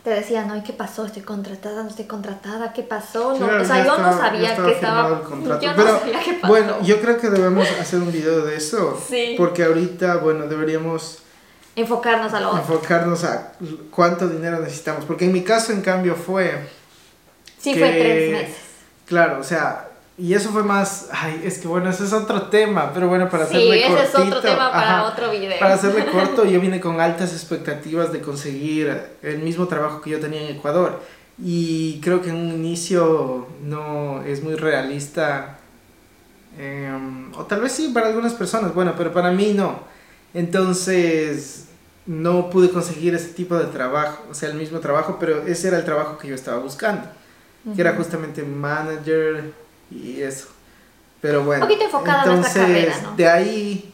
te 0.02 0.10
decía, 0.10 0.44
no, 0.44 0.56
¿y 0.56 0.62
qué 0.62 0.72
pasó? 0.72 1.04
Estoy 1.04 1.22
contratada, 1.22 1.82
no 1.82 1.90
estoy 1.90 2.06
contratada, 2.06 2.72
¿qué 2.72 2.82
pasó? 2.82 3.36
No, 3.38 3.46
o 3.46 3.64
sea, 3.64 3.84
yo 3.84 3.98
no 3.98 4.16
sabía 4.16 4.56
que 4.56 4.72
estaba... 4.72 5.22
Yo 5.60 5.74
no 5.74 5.98
sabía 5.98 6.20
qué 6.24 6.32
pasó. 6.34 6.48
Bueno, 6.48 6.82
yo 6.82 7.00
creo 7.00 7.18
que 7.18 7.28
debemos 7.28 7.68
hacer 7.78 8.00
un 8.00 8.10
video 8.10 8.44
de 8.44 8.56
eso. 8.56 8.98
Sí. 9.08 9.34
Porque 9.36 9.64
ahorita, 9.64 10.16
bueno, 10.16 10.46
deberíamos... 10.46 11.18
Enfocarnos 11.76 12.32
a 12.32 12.40
lo 12.40 12.48
otro. 12.48 12.60
Enfocarnos 12.60 13.24
a 13.24 13.52
cuánto 13.90 14.26
dinero 14.28 14.58
necesitamos. 14.60 15.04
Porque 15.04 15.26
en 15.26 15.32
mi 15.32 15.42
caso, 15.42 15.72
en 15.72 15.82
cambio, 15.82 16.14
fue... 16.16 16.66
Sí, 17.58 17.74
fue 17.74 17.90
tres 17.90 18.32
meses. 18.32 18.56
Claro, 19.06 19.38
o 19.40 19.44
sea, 19.44 19.89
y 20.18 20.34
eso 20.34 20.50
fue 20.50 20.62
más, 20.62 21.08
ay, 21.12 21.40
es 21.44 21.58
que 21.58 21.66
bueno, 21.66 21.88
ese 21.88 22.04
es 22.04 22.12
otro 22.12 22.42
tema, 22.42 22.92
pero 22.92 23.08
bueno, 23.08 23.30
para 23.30 23.44
hacerle 23.44 23.78
sí, 23.78 23.92
ese 23.92 24.04
es 24.04 24.14
otro 24.14 24.40
tema 24.40 24.70
para 24.70 25.04
otro 25.04 25.30
video. 25.30 25.58
Para 25.58 25.74
hacerle 25.74 26.04
corto, 26.12 26.44
yo 26.44 26.60
vine 26.60 26.78
con 26.78 27.00
altas 27.00 27.32
expectativas 27.32 28.12
de 28.12 28.20
conseguir 28.20 29.00
el 29.22 29.38
mismo 29.38 29.66
trabajo 29.66 30.02
que 30.02 30.10
yo 30.10 30.20
tenía 30.20 30.42
en 30.42 30.56
Ecuador. 30.56 31.00
Y 31.42 32.00
creo 32.02 32.20
que 32.20 32.28
en 32.28 32.36
un 32.36 32.48
inicio 32.48 33.48
no 33.62 34.22
es 34.22 34.42
muy 34.42 34.56
realista, 34.56 35.58
em, 36.58 37.32
o 37.34 37.44
tal 37.46 37.62
vez 37.62 37.72
sí 37.72 37.90
para 37.94 38.08
algunas 38.08 38.34
personas, 38.34 38.74
bueno, 38.74 38.92
pero 38.98 39.14
para 39.14 39.30
mí 39.30 39.54
no. 39.54 39.80
Entonces, 40.34 41.68
no 42.04 42.50
pude 42.50 42.68
conseguir 42.70 43.14
ese 43.14 43.28
tipo 43.28 43.56
de 43.56 43.66
trabajo, 43.66 44.24
o 44.30 44.34
sea, 44.34 44.50
el 44.50 44.56
mismo 44.56 44.80
trabajo, 44.80 45.16
pero 45.18 45.46
ese 45.46 45.68
era 45.68 45.78
el 45.78 45.84
trabajo 45.84 46.18
que 46.18 46.28
yo 46.28 46.34
estaba 46.34 46.58
buscando, 46.58 47.08
que 47.74 47.80
era 47.80 47.94
justamente 47.94 48.42
manager 48.42 49.52
y 49.90 50.20
eso. 50.20 50.48
Pero 51.20 51.44
bueno. 51.44 51.64
Un 51.64 51.68
poquito 51.68 51.86
enfocada 51.86 52.24
entonces, 52.24 52.54
carrera, 52.54 53.00
¿no? 53.02 53.16
de 53.16 53.28
ahí, 53.28 53.92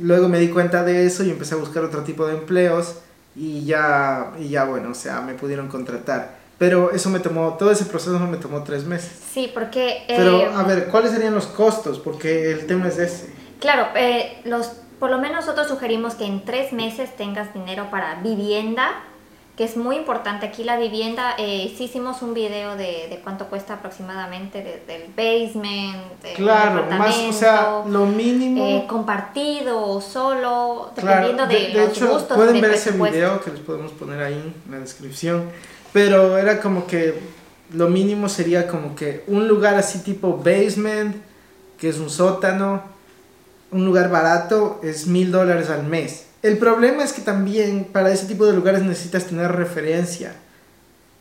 luego 0.00 0.28
me 0.28 0.38
di 0.38 0.48
cuenta 0.48 0.84
de 0.84 1.06
eso 1.06 1.24
y 1.24 1.30
empecé 1.30 1.54
a 1.54 1.58
buscar 1.58 1.84
otro 1.84 2.02
tipo 2.02 2.26
de 2.26 2.34
empleos 2.34 2.96
y 3.34 3.64
ya, 3.64 4.32
y 4.38 4.48
ya 4.48 4.64
bueno, 4.64 4.90
o 4.90 4.94
sea, 4.94 5.20
me 5.20 5.34
pudieron 5.34 5.68
contratar. 5.68 6.38
Pero 6.58 6.90
eso 6.90 7.08
me 7.08 7.20
tomó, 7.20 7.54
todo 7.54 7.70
ese 7.70 7.84
proceso 7.84 8.18
me 8.18 8.36
tomó 8.36 8.64
tres 8.64 8.84
meses. 8.84 9.12
Sí, 9.32 9.50
porque... 9.54 10.02
Pero, 10.08 10.40
eh, 10.40 10.50
a 10.52 10.64
ver, 10.64 10.88
¿cuáles 10.88 11.12
serían 11.12 11.34
los 11.34 11.46
costos? 11.46 12.00
Porque 12.00 12.50
el 12.50 12.66
tema 12.66 12.88
es 12.88 12.98
ese. 12.98 13.32
Claro, 13.60 13.86
eh, 13.94 14.40
los, 14.44 14.72
por 14.98 15.10
lo 15.10 15.18
menos 15.18 15.46
nosotros 15.46 15.68
sugerimos 15.68 16.14
que 16.14 16.24
en 16.24 16.44
tres 16.44 16.72
meses 16.72 17.16
tengas 17.16 17.54
dinero 17.54 17.90
para 17.92 18.16
vivienda, 18.16 18.90
que 19.58 19.64
es 19.64 19.76
muy 19.76 19.96
importante. 19.96 20.46
Aquí 20.46 20.62
la 20.62 20.78
vivienda, 20.78 21.34
eh, 21.36 21.74
sí 21.76 21.86
hicimos 21.86 22.22
un 22.22 22.32
video 22.32 22.76
de, 22.76 23.08
de 23.10 23.20
cuánto 23.24 23.46
cuesta 23.46 23.74
aproximadamente 23.74 24.62
del 24.86 25.08
basement, 25.16 26.22
del 26.22 26.34
claro, 26.36 26.86
más, 26.96 27.18
o 27.18 27.32
sea, 27.32 27.82
lo 27.84 28.06
mínimo. 28.06 28.64
Eh, 28.64 28.84
compartido 28.86 29.84
o 29.84 30.00
solo, 30.00 30.92
dependiendo 30.94 31.48
de, 31.48 31.54
de, 31.54 31.74
los 31.74 31.88
hecho, 31.88 32.06
gustos. 32.06 32.36
Pueden 32.36 32.60
ver 32.60 32.70
ese 32.70 32.92
video 32.92 33.40
que 33.40 33.50
les 33.50 33.58
podemos 33.58 33.90
poner 33.90 34.22
ahí 34.22 34.54
en 34.64 34.70
la 34.70 34.78
descripción. 34.78 35.50
Pero 35.92 36.38
era 36.38 36.60
como 36.60 36.86
que 36.86 37.18
lo 37.72 37.88
mínimo 37.88 38.28
sería 38.28 38.68
como 38.68 38.94
que 38.94 39.24
un 39.26 39.48
lugar 39.48 39.74
así 39.74 40.04
tipo 40.04 40.36
basement, 40.36 41.16
que 41.78 41.88
es 41.88 41.98
un 41.98 42.10
sótano, 42.10 42.80
un 43.72 43.84
lugar 43.84 44.08
barato, 44.08 44.78
es 44.84 45.08
mil 45.08 45.32
dólares 45.32 45.68
al 45.68 45.82
mes 45.82 46.27
el 46.42 46.58
problema 46.58 47.02
es 47.02 47.12
que 47.12 47.22
también 47.22 47.84
para 47.92 48.12
ese 48.12 48.26
tipo 48.26 48.46
de 48.46 48.52
lugares 48.52 48.82
necesitas 48.82 49.26
tener 49.26 49.50
referencia, 49.52 50.34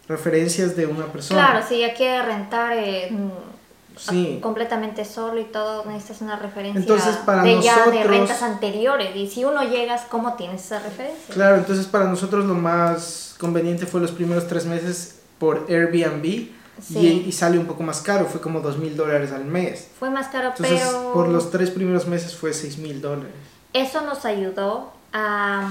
referencias 0.07 0.75
de 0.75 0.85
una 0.85 1.05
persona. 1.07 1.47
Claro, 1.47 1.65
si 1.67 1.79
ya 1.79 1.93
quieres 1.93 2.25
rentar 2.25 2.73
eh, 2.77 3.09
mm, 3.11 4.39
completamente 4.39 5.05
solo 5.05 5.39
y 5.39 5.45
todo, 5.45 5.85
necesitas 5.85 6.21
una 6.21 6.35
referencia 6.35 6.79
entonces, 6.79 7.15
para 7.25 7.43
de 7.43 7.55
nosotros, 7.55 7.85
ya 7.85 7.91
de 7.91 8.03
rentas 8.03 8.43
anteriores. 8.43 9.15
Y 9.15 9.27
si 9.27 9.43
uno 9.43 9.63
llegas, 9.63 10.03
¿cómo 10.09 10.33
tienes 10.33 10.63
esa 10.63 10.79
referencia? 10.79 11.33
Claro, 11.33 11.55
entonces 11.55 11.87
para 11.87 12.05
nosotros 12.05 12.45
lo 12.45 12.53
más 12.53 13.35
conveniente 13.39 13.87
fue 13.87 14.01
los 14.01 14.11
primeros 14.11 14.47
tres 14.47 14.65
meses 14.65 15.15
por 15.39 15.65
Airbnb, 15.69 16.49
y, 16.91 17.07
y, 17.07 17.31
sale 17.31 17.57
un 17.57 17.65
poco 17.65 17.81
más 17.81 18.01
caro, 18.01 18.27
fue 18.27 18.39
como 18.39 18.59
dos 18.59 18.77
mil 18.77 18.95
dólares 18.95 19.31
al 19.31 19.45
mes. 19.45 19.87
Fue 19.97 20.11
más 20.11 20.27
caro, 20.27 20.49
Entonces, 20.49 20.79
pero... 20.79 21.11
por 21.11 21.27
los 21.27 21.49
tres 21.49 21.71
primeros 21.71 22.05
meses 22.05 22.35
fue 22.35 22.53
seis 22.53 22.77
mil 22.77 23.01
dólares. 23.01 23.33
Eso 23.73 24.01
nos 24.01 24.25
ayudó 24.25 24.91
a 25.13 25.69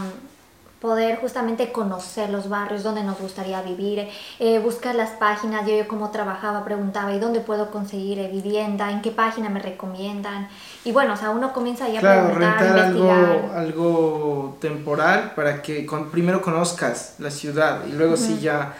poder 0.81 1.19
justamente 1.19 1.73
conocer 1.73 2.29
los 2.31 2.49
barrios 2.51 2.83
donde 2.83 3.03
nos 3.03 3.19
gustaría 3.19 3.63
vivir, 3.63 4.09
eh, 4.39 4.59
buscar 4.59 4.95
las 4.95 5.11
páginas, 5.11 5.67
yo, 5.67 5.75
yo 5.75 5.89
como 5.89 6.11
trabajaba 6.11 6.65
preguntaba, 6.65 7.13
¿y 7.15 7.19
dónde 7.19 7.41
puedo 7.41 7.71
conseguir 7.71 8.19
eh, 8.19 8.29
vivienda? 8.29 8.91
¿En 8.91 9.01
qué 9.01 9.11
página 9.11 9.49
me 9.49 9.59
recomiendan? 9.59 10.49
Y 10.85 10.93
bueno, 10.93 11.15
o 11.15 11.17
sea, 11.17 11.31
uno 11.31 11.53
comienza 11.53 11.89
ya 11.89 11.99
a 11.99 12.01
Claro, 12.03 12.29
preguntar, 12.29 12.61
rentar 12.61 12.79
investigar. 12.89 13.25
algo, 13.25 13.53
algo 13.55 14.59
temporal 14.61 15.33
para 15.35 15.63
que 15.63 15.87
con- 15.87 16.11
primero 16.11 16.43
conozcas 16.43 17.15
la 17.19 17.31
ciudad 17.31 17.81
y 17.89 17.93
luego 17.93 18.17
sí 18.17 18.39
ya 18.39 18.75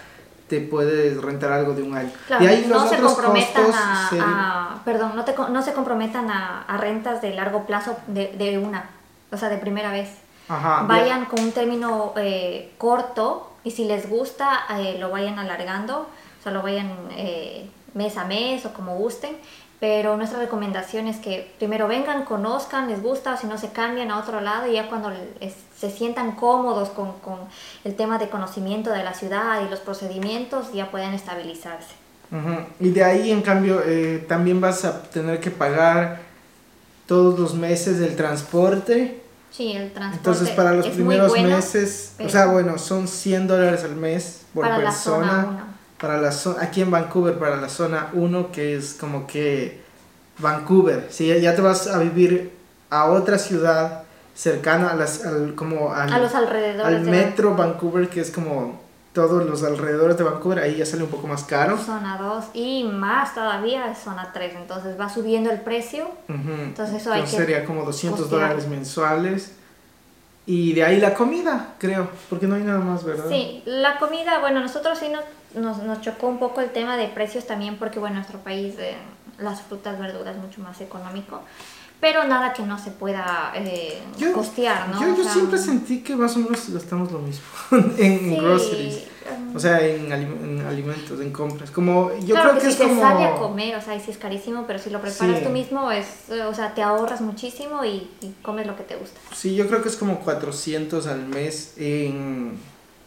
te 0.49 0.61
puedes 0.61 1.21
rentar 1.21 1.51
algo 1.51 1.73
de 1.73 1.83
un 1.83 1.97
año. 1.97 2.11
Claro, 2.27 2.45
y 2.45 2.47
ahí 2.47 2.67
los 2.67 2.83
no 2.83 2.89
se 2.89 2.95
otros 2.97 3.13
comprometan 3.15 3.65
costos 3.65 3.81
a, 3.83 4.07
se- 4.11 4.21
a- 4.21 4.79
perdón, 4.85 5.13
no, 5.17 5.25
te, 5.25 5.35
no 5.51 5.63
se 5.63 5.73
comprometan 5.73 6.31
a, 6.31 6.63
a 6.63 6.77
rentas 6.77 7.21
de 7.23 7.35
largo 7.35 7.65
plazo 7.67 7.97
de, 8.07 8.29
de 8.37 8.59
una, 8.59 8.91
o 9.33 9.37
sea, 9.37 9.49
de 9.49 9.57
primera 9.57 9.91
vez. 9.91 10.11
Ajá, 10.49 10.81
ya- 10.83 10.87
vayan 10.87 11.25
con 11.27 11.41
un 11.41 11.53
término 11.53 12.13
eh, 12.17 12.73
corto 12.79 13.51
y 13.65 13.71
si 13.73 13.85
les 13.85 14.09
gusta 14.09 14.61
eh, 14.79 14.97
lo 14.99 15.11
vayan 15.11 15.39
alargando, 15.39 16.01
o 16.39 16.43
sea, 16.43 16.53
lo 16.53 16.63
vayan 16.63 16.91
eh, 17.17 17.69
mes 17.95 18.17
a 18.17 18.25
mes 18.25 18.65
o 18.67 18.73
como 18.73 18.95
gusten. 18.97 19.37
Pero 19.79 20.17
nuestra 20.17 20.39
recomendación 20.39 21.07
es 21.07 21.19
que 21.19 21.53
primero 21.59 21.87
vengan, 21.87 22.25
conozcan, 22.25 22.89
les 22.89 23.03
gusta, 23.03 23.35
o 23.35 23.37
si 23.37 23.47
no 23.47 23.59
se 23.59 23.73
cambian 23.73 24.11
a 24.11 24.19
otro 24.19 24.41
lado 24.41 24.67
y 24.67 24.73
ya 24.73 24.89
cuando 24.89 25.11
les- 25.11 25.55
se 25.79 25.91
sientan 25.91 26.33
cómodos 26.33 26.89
con, 26.89 27.13
con 27.21 27.41
el 27.85 27.95
tema 27.95 28.17
de 28.17 28.31
conocimiento 28.31 28.89
de 28.91 29.05
la 29.05 29.13
ciudad 29.13 29.61
y 29.67 29.69
los 29.69 29.81
procedimientos, 29.81 30.73
ya 30.73 30.91
pueden 30.91 31.13
estabilizarse. 31.13 31.93
Ujú. 32.33 32.65
Y 32.81 32.89
de 32.91 33.05
ahí, 33.05 33.31
en 33.31 33.43
cambio, 33.43 33.83
eh, 33.85 34.25
también 34.27 34.63
vas 34.63 34.87
a 34.87 35.03
tener 35.03 35.41
que 35.41 35.51
pagar 35.51 36.21
todos 37.07 37.39
los 37.39 37.53
meses 37.55 37.99
del 37.99 38.17
transporte. 38.17 39.21
Sí, 39.57 39.73
el 39.73 39.93
transporte 39.93 40.17
Entonces, 40.19 40.51
para 40.55 40.73
los 40.75 40.85
es 40.87 40.93
muy 40.99 41.17
primeros 41.17 41.33
meses, 41.33 42.13
o 42.23 42.29
sea, 42.29 42.47
bueno, 42.47 42.77
son 42.77 43.09
100 43.09 43.47
dólares 43.47 43.85
al 43.85 43.97
mes 43.97 44.43
por 44.53 44.65
para 44.65 44.79
la 44.79 44.85
persona. 44.91 45.27
zona 45.27 45.47
1. 45.49 45.65
para 45.99 46.21
la 46.21 46.31
zona, 46.33 46.63
aquí 46.63 46.83
en 46.83 46.91
Vancouver, 46.91 47.39
para 47.39 47.57
la 47.57 47.69
zona 47.71 48.09
1, 48.13 48.53
que 48.53 48.77
es 48.77 48.93
como 48.93 49.27
que 49.27 49.81
Vancouver. 50.39 51.07
Si 51.11 51.27
ya- 51.27 51.39
ya 51.39 51.55
te 51.57 51.63
vas 51.63 51.87
a 51.87 51.99
vivir 51.99 52.53
a 52.91 53.07
otra 53.07 53.39
ciudad 53.39 54.03
cercana 54.35 54.91
a 54.91 54.95
las, 54.95 55.25
al, 55.25 55.55
como 55.55 55.95
al, 55.95 56.13
A 56.13 56.19
los 56.19 56.35
alrededores 56.35 56.85
al 56.85 57.05
de 57.07 57.11
metro 57.11 57.55
Vancouver, 57.55 58.11
que 58.11 58.21
es 58.21 58.31
como 58.31 58.83
todos 59.17 59.47
los 59.47 59.63
alrededores 59.63 60.19
de 60.19 60.25
Vancouver, 60.25 60.59
ahí 60.59 60.77
ya 60.77 60.85
sale 60.85 61.03
un 61.03 61.09
poco 61.09 61.27
más 61.27 61.43
caro. 61.45 61.79
zona 61.79 62.19
2 62.19 62.45
y 62.53 62.85
más 62.85 63.35
todavía 63.35 63.91
es 63.91 63.97
zona 63.97 64.31
3, 64.31 64.57
entonces 64.57 65.01
va 65.01 65.09
subiendo 65.09 65.51
el 65.51 65.63
precio. 65.63 66.11
Entonces 66.29 67.01
eso 67.01 67.15
hay 67.15 67.23
que 67.23 67.29
sería 67.29 67.65
como 67.65 67.83
200 67.87 68.21
costear. 68.21 68.43
dólares 68.43 68.69
mensuales. 68.69 69.57
Y 70.45 70.75
de 70.75 70.85
ahí 70.85 71.01
la 71.01 71.15
comida, 71.15 71.75
creo, 71.79 72.11
porque 72.29 72.47
no 72.47 72.57
hay 72.57 72.63
nada 72.63 72.81
más, 72.81 73.05
¿verdad? 73.05 73.25
Sí, 73.31 73.63
la 73.65 73.99
comida, 73.99 74.39
bueno, 74.39 74.61
nosotros 74.61 74.99
sí 74.99 75.09
nos, 75.09 75.25
nos, 75.55 75.83
nos 75.83 76.03
chocó 76.03 76.27
un 76.29 76.39
poco 76.39 76.61
el 76.61 76.69
tema 76.69 76.99
de 76.99 77.09
precios 77.09 77.47
también 77.47 77.79
porque, 77.79 77.99
bueno, 77.99 78.17
en 78.17 78.19
nuestro 78.19 78.41
país 78.41 78.75
eh, 78.79 78.97
las 79.39 79.63
frutas, 79.63 79.99
verduras 79.99 80.37
es 80.37 80.43
mucho 80.43 80.61
más 80.61 80.79
económico, 80.83 81.41
pero 82.01 82.25
nada 82.25 82.53
que 82.53 82.63
no 82.63 82.79
se 82.79 82.91
pueda 82.91 83.53
eh, 83.55 84.01
Yo- 84.19 84.33
costear, 84.33 84.89
¿no? 84.89 85.01
Yo, 85.01 85.13
O 85.15 85.17
yo 85.17 85.23
sea, 85.25 85.33
siempre 85.33 85.59
sentí 85.59 86.01
que 86.03 86.15
más 86.17 86.37
o 86.37 86.41
menos 86.41 86.69
gastamos 86.71 87.11
lo 87.13 87.19
mismo 87.21 87.43
en 87.99 88.19
sí, 88.19 88.37
groceries. 88.37 88.95
um, 89.31 89.57
O 89.57 89.59
sea, 89.59 89.81
en, 89.85 90.09
alim- 90.11 90.41
en 90.43 90.67
alimentos, 90.67 91.21
en 91.21 91.31
compras. 91.33 91.71
Como, 91.71 92.11
yo 92.21 92.35
claro 92.35 92.51
creo 92.51 92.55
que, 92.55 92.61
que, 92.61 92.69
es 92.69 92.75
si 92.77 92.83
como... 92.83 92.95
te 92.95 93.01
sale 93.01 93.25
a 93.25 93.35
comer, 93.37 93.77
o 93.77 93.81
sea, 93.81 93.95
y 93.97 94.01
si 94.01 94.11
es 94.11 94.19
carísimo, 94.19 94.65
pero 94.67 94.79
si 94.79 94.91
lo 94.91 95.01
preparas 95.01 95.39
Sí. 95.39 95.45
tú 95.45 95.51
mismo, 95.51 95.91
es, 95.91 96.07
o 96.47 96.55
sea, 96.55 96.75
te 96.75 96.83
ahorras 96.83 97.21
muchísimo 97.23 97.85
y, 97.85 98.09
y 98.21 98.35
comes 98.43 98.67
lo 98.67 98.77
que 98.77 98.83
te 98.85 98.97
gusta. 98.97 99.19
Sí, 99.35 99.55
yo 99.57 99.67
creo 99.67 99.83
que 99.83 99.89
es 99.89 99.97
como 99.97 100.21
400 100.21 101.07
al 101.07 101.27
mes 101.27 101.75
en 101.79 102.59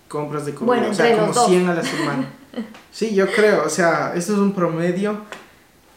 compras 0.07 0.45
de 0.47 0.55
comida. 0.55 0.75
Bueno, 0.75 0.89
o 0.91 0.93
sea, 0.93 1.11
como 1.15 1.27
los 1.27 1.35
dos. 1.35 1.47
100 1.47 1.69
a 1.69 1.75
la 1.75 1.83
semana. 1.83 2.33
sí, 2.91 3.13
yo 3.13 3.27
creo. 3.31 3.63
O 3.65 3.69
sea, 3.69 4.13
esto 4.15 4.33
es 4.33 4.39
un 4.39 4.53
promedio. 4.53 5.21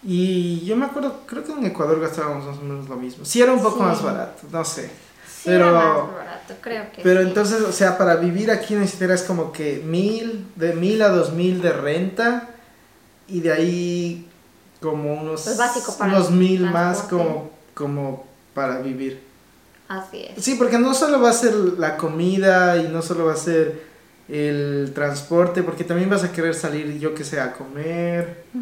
Y 0.05 0.61
yo 0.65 0.77
me 0.77 0.87
acuerdo, 0.87 1.21
creo 1.27 1.45
que 1.45 1.53
en 1.53 1.65
Ecuador 1.67 2.01
gastábamos 2.01 2.45
más 2.47 2.59
o 2.59 2.63
menos 2.63 2.89
lo 2.89 2.97
mismo. 2.97 3.25
Sí, 3.25 3.41
era 3.41 3.53
un 3.53 3.63
poco 3.63 3.77
Sí. 3.79 3.83
más 3.83 4.03
barato, 4.03 4.43
no 4.51 4.65
sé. 4.65 4.87
Sí, 5.27 5.43
Pero- 5.45 5.71
era 5.71 5.79
más 6.05 6.13
barato, 6.15 6.55
creo 6.61 6.85
que 6.93 7.03
Pero 7.03 7.21
sí. 7.23 7.29
entonces, 7.29 7.61
o 7.63 7.73
sea, 7.73 7.97
para 7.99 8.17
vivir 8.17 8.51
aquí 8.51 8.75
necesitarás 8.75 9.23
como 9.23 9.53
que 9.53 9.83
mil, 9.85 10.47
de 10.57 10.73
mil 10.75 11.03
a 11.03 11.09
dos 11.09 11.33
mil 11.33 11.63
de 11.63 11.73
renta 11.73 12.49
y 13.29 13.41
de 13.41 13.53
ahí 13.53 14.29
como 14.81 15.15
unos, 15.15 15.43
Pues 15.43 15.57
básico 15.59 15.97
para 15.97 16.13
unos 16.13 16.31
mil 16.33 16.63
más 16.69 17.03
como, 17.03 17.51
como 17.75 18.27
para 18.55 18.81
vivir. 18.81 19.23
Así 19.89 20.25
es. 20.37 20.43
Sí, 20.45 20.55
porque 20.57 20.79
no 20.79 20.95
solo 20.95 21.21
va 21.21 21.31
a 21.31 21.35
ser 21.35 21.55
la 21.55 21.97
comida 21.97 22.77
y 22.79 22.89
no 22.89 23.03
solo 23.03 23.27
va 23.27 23.35
a 23.35 23.37
ser 23.37 23.83
el 24.29 24.93
transporte, 24.95 25.63
porque 25.63 25.85
también 25.85 26.09
vas 26.11 26.25
a 26.25 26.33
querer 26.33 26.55
salir, 26.55 26.99
yo 26.99 27.15
que 27.15 27.25
sé, 27.25 27.41
a 27.41 27.53
comer 27.53 28.45
y 28.55 28.59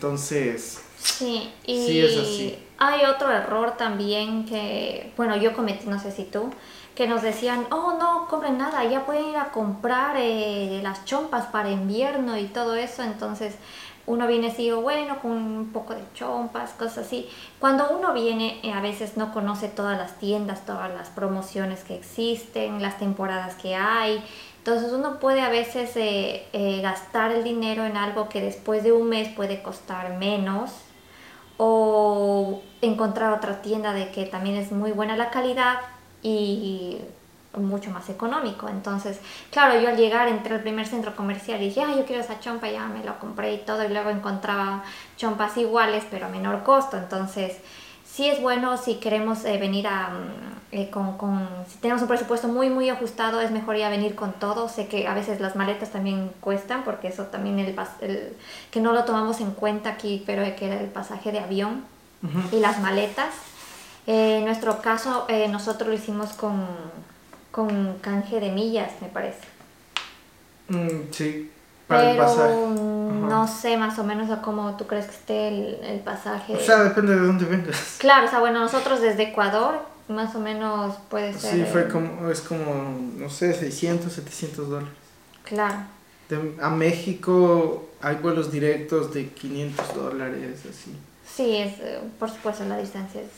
entonces... 0.00 0.80
Sí, 0.98 1.52
y 1.66 1.86
Sí, 1.86 2.00
es 2.00 2.16
así. 2.16 2.58
hay 2.78 3.04
otro 3.04 3.30
error 3.30 3.76
también 3.76 4.46
que, 4.46 5.12
bueno, 5.16 5.36
yo 5.36 5.52
cometí, 5.52 5.86
no 5.86 5.98
sé 6.00 6.10
si 6.10 6.24
tú, 6.24 6.50
que 6.94 7.06
nos 7.06 7.22
decían, 7.22 7.66
oh, 7.70 7.96
no 7.98 8.26
compren 8.28 8.58
nada, 8.58 8.84
ya 8.84 9.04
pueden 9.06 9.30
ir 9.30 9.36
a 9.36 9.50
comprar 9.50 10.16
eh, 10.18 10.80
las 10.82 11.04
chompas 11.04 11.46
para 11.46 11.70
invierno 11.70 12.36
y 12.38 12.44
todo 12.46 12.74
eso, 12.76 13.02
entonces 13.02 13.54
uno 14.06 14.26
viene 14.26 14.48
así, 14.48 14.70
bueno, 14.72 15.20
con 15.20 15.32
un 15.32 15.70
poco 15.72 15.94
de 15.94 16.02
chompas, 16.14 16.70
cosas 16.72 17.06
así. 17.06 17.28
Cuando 17.58 17.88
uno 17.90 18.12
viene, 18.12 18.58
eh, 18.62 18.72
a 18.72 18.80
veces 18.80 19.16
no 19.16 19.32
conoce 19.32 19.68
todas 19.68 19.96
las 19.96 20.18
tiendas, 20.18 20.66
todas 20.66 20.90
las 20.92 21.08
promociones 21.08 21.84
que 21.84 21.94
existen, 21.94 22.82
las 22.82 22.98
temporadas 22.98 23.54
que 23.54 23.74
hay. 23.74 24.22
Entonces 24.60 24.92
uno 24.92 25.18
puede 25.18 25.40
a 25.40 25.48
veces 25.48 25.96
eh, 25.96 26.46
eh, 26.52 26.80
gastar 26.82 27.32
el 27.32 27.42
dinero 27.44 27.84
en 27.84 27.96
algo 27.96 28.28
que 28.28 28.40
después 28.40 28.84
de 28.84 28.92
un 28.92 29.08
mes 29.08 29.28
puede 29.28 29.62
costar 29.62 30.16
menos 30.18 30.70
o 31.56 32.62
encontrar 32.82 33.32
otra 33.32 33.62
tienda 33.62 33.92
de 33.92 34.10
que 34.10 34.26
también 34.26 34.56
es 34.56 34.70
muy 34.70 34.92
buena 34.92 35.16
la 35.16 35.30
calidad 35.30 35.80
y 36.22 37.00
mucho 37.58 37.90
más 37.90 38.08
económico. 38.08 38.68
Entonces, 38.68 39.18
claro, 39.50 39.80
yo 39.80 39.88
al 39.88 39.96
llegar 39.96 40.28
entré 40.28 40.54
al 40.54 40.60
primer 40.60 40.86
centro 40.86 41.16
comercial 41.16 41.60
y 41.60 41.66
dije, 41.66 41.82
ah, 41.82 41.94
yo 41.96 42.04
quiero 42.04 42.22
esa 42.22 42.38
chompa, 42.38 42.68
ya 42.68 42.86
me 42.86 43.04
lo 43.04 43.18
compré 43.18 43.54
y 43.54 43.58
todo, 43.58 43.84
y 43.84 43.88
luego 43.88 44.10
encontraba 44.10 44.84
chompas 45.16 45.56
iguales 45.56 46.04
pero 46.10 46.26
a 46.26 46.28
menor 46.28 46.62
costo. 46.62 46.96
Entonces, 46.96 47.58
sí 48.20 48.28
es 48.28 48.42
bueno 48.42 48.76
si 48.76 48.96
queremos 48.96 49.46
eh, 49.46 49.56
venir 49.56 49.86
a, 49.86 50.10
mm, 50.10 50.72
eh, 50.72 50.90
con, 50.90 51.16
con, 51.16 51.48
si 51.66 51.78
tenemos 51.78 52.02
un 52.02 52.08
presupuesto 52.08 52.48
muy, 52.48 52.68
muy 52.68 52.90
ajustado, 52.90 53.40
es 53.40 53.50
mejor 53.50 53.78
ya 53.78 53.88
venir 53.88 54.14
con 54.14 54.34
todo. 54.34 54.68
Sé 54.68 54.88
que 54.88 55.08
a 55.08 55.14
veces 55.14 55.40
las 55.40 55.56
maletas 55.56 55.88
también 55.88 56.30
cuestan, 56.42 56.84
porque 56.84 57.08
eso 57.08 57.24
también 57.24 57.58
el, 57.58 57.74
el 58.02 58.36
que 58.70 58.80
no 58.80 58.92
lo 58.92 59.04
tomamos 59.04 59.40
en 59.40 59.52
cuenta 59.52 59.88
aquí, 59.88 60.22
pero 60.26 60.42
que 60.54 60.66
era 60.66 60.78
el 60.78 60.88
pasaje 60.88 61.32
de 61.32 61.38
avión 61.38 61.82
Ujú. 62.22 62.56
y 62.56 62.60
las 62.60 62.78
maletas. 62.80 63.32
Eh, 64.06 64.36
en 64.40 64.44
nuestro 64.44 64.82
caso, 64.82 65.24
eh, 65.30 65.48
nosotros 65.48 65.88
lo 65.88 65.94
hicimos 65.94 66.34
con, 66.34 66.66
con 67.50 67.96
canje 68.02 68.38
de 68.38 68.50
millas, 68.52 68.90
me 69.00 69.08
parece. 69.08 69.40
Mm, 70.68 71.10
sí, 71.10 71.50
para 71.90 72.10
el 72.12 72.16
Pero 72.16 72.26
pasaje. 72.28 72.54
no 73.28 73.48
sé 73.48 73.76
más 73.76 73.98
o 73.98 74.04
menos 74.04 74.30
a 74.30 74.40
cómo 74.40 74.76
tú 74.76 74.86
crees 74.86 75.06
que 75.06 75.12
esté 75.12 75.48
el, 75.48 75.74
el 75.84 76.00
pasaje. 76.00 76.56
O 76.56 76.60
sea, 76.60 76.84
depende 76.84 77.14
de 77.14 77.20
dónde 77.26 77.44
vengas. 77.44 77.96
Claro, 77.98 78.26
o 78.26 78.30
sea, 78.30 78.38
bueno, 78.40 78.60
nosotros 78.60 79.00
desde 79.02 79.24
Ecuador, 79.24 79.80
más 80.08 80.34
o 80.34 80.40
menos 80.40 80.96
puede 81.08 81.32
ser. 81.38 81.52
Sí, 81.54 81.64
fue 81.70 81.88
como, 81.88 82.30
es 82.30 82.40
como, 82.40 82.96
no 83.16 83.28
sé, 83.28 83.52
600, 83.52 84.12
700 84.12 84.68
dólares. 84.70 84.94
Claro. 85.44 85.76
De- 86.28 86.54
a 86.62 86.70
México 86.70 87.88
hay 88.00 88.16
vuelos 88.16 88.50
directos 88.52 89.12
de 89.12 89.28
500 89.30 89.94
dólares, 89.94 90.60
así. 90.70 90.96
Sí, 91.26 91.56
es, 91.56 91.78
eh, 91.80 92.00
por 92.18 92.30
supuesto, 92.30 92.64
la 92.64 92.78
distancia 92.78 93.20
es 93.20 93.28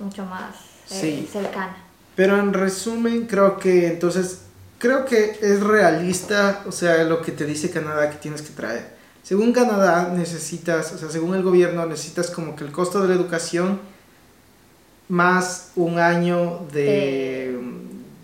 mucho 0.00 0.24
más 0.24 0.54
eh, 0.90 1.00
Sí. 1.00 1.28
cercana. 1.32 1.76
Pero 2.16 2.36
en 2.38 2.52
resumen, 2.52 3.26
creo 3.26 3.56
que 3.58 3.86
entonces, 3.88 4.42
creo 4.80 5.04
que 5.04 5.38
es 5.40 5.60
realista, 5.60 6.62
o 6.66 6.72
sea, 6.72 7.04
lo 7.04 7.22
que 7.22 7.30
te 7.30 7.44
dice 7.46 7.70
Canadá 7.70 8.10
que 8.10 8.16
tienes 8.16 8.42
que 8.42 8.50
traer. 8.50 8.98
Según 9.22 9.52
Canadá 9.52 10.10
necesitas, 10.12 10.90
o 10.92 10.98
sea, 10.98 11.08
según 11.10 11.36
el 11.36 11.42
gobierno 11.44 11.86
necesitas 11.86 12.30
como 12.30 12.56
que 12.56 12.64
el 12.64 12.72
costo 12.72 13.00
de 13.02 13.08
la 13.08 13.14
educación 13.14 13.78
más 15.08 15.72
un 15.76 15.98
año 15.98 16.60
de, 16.72 17.58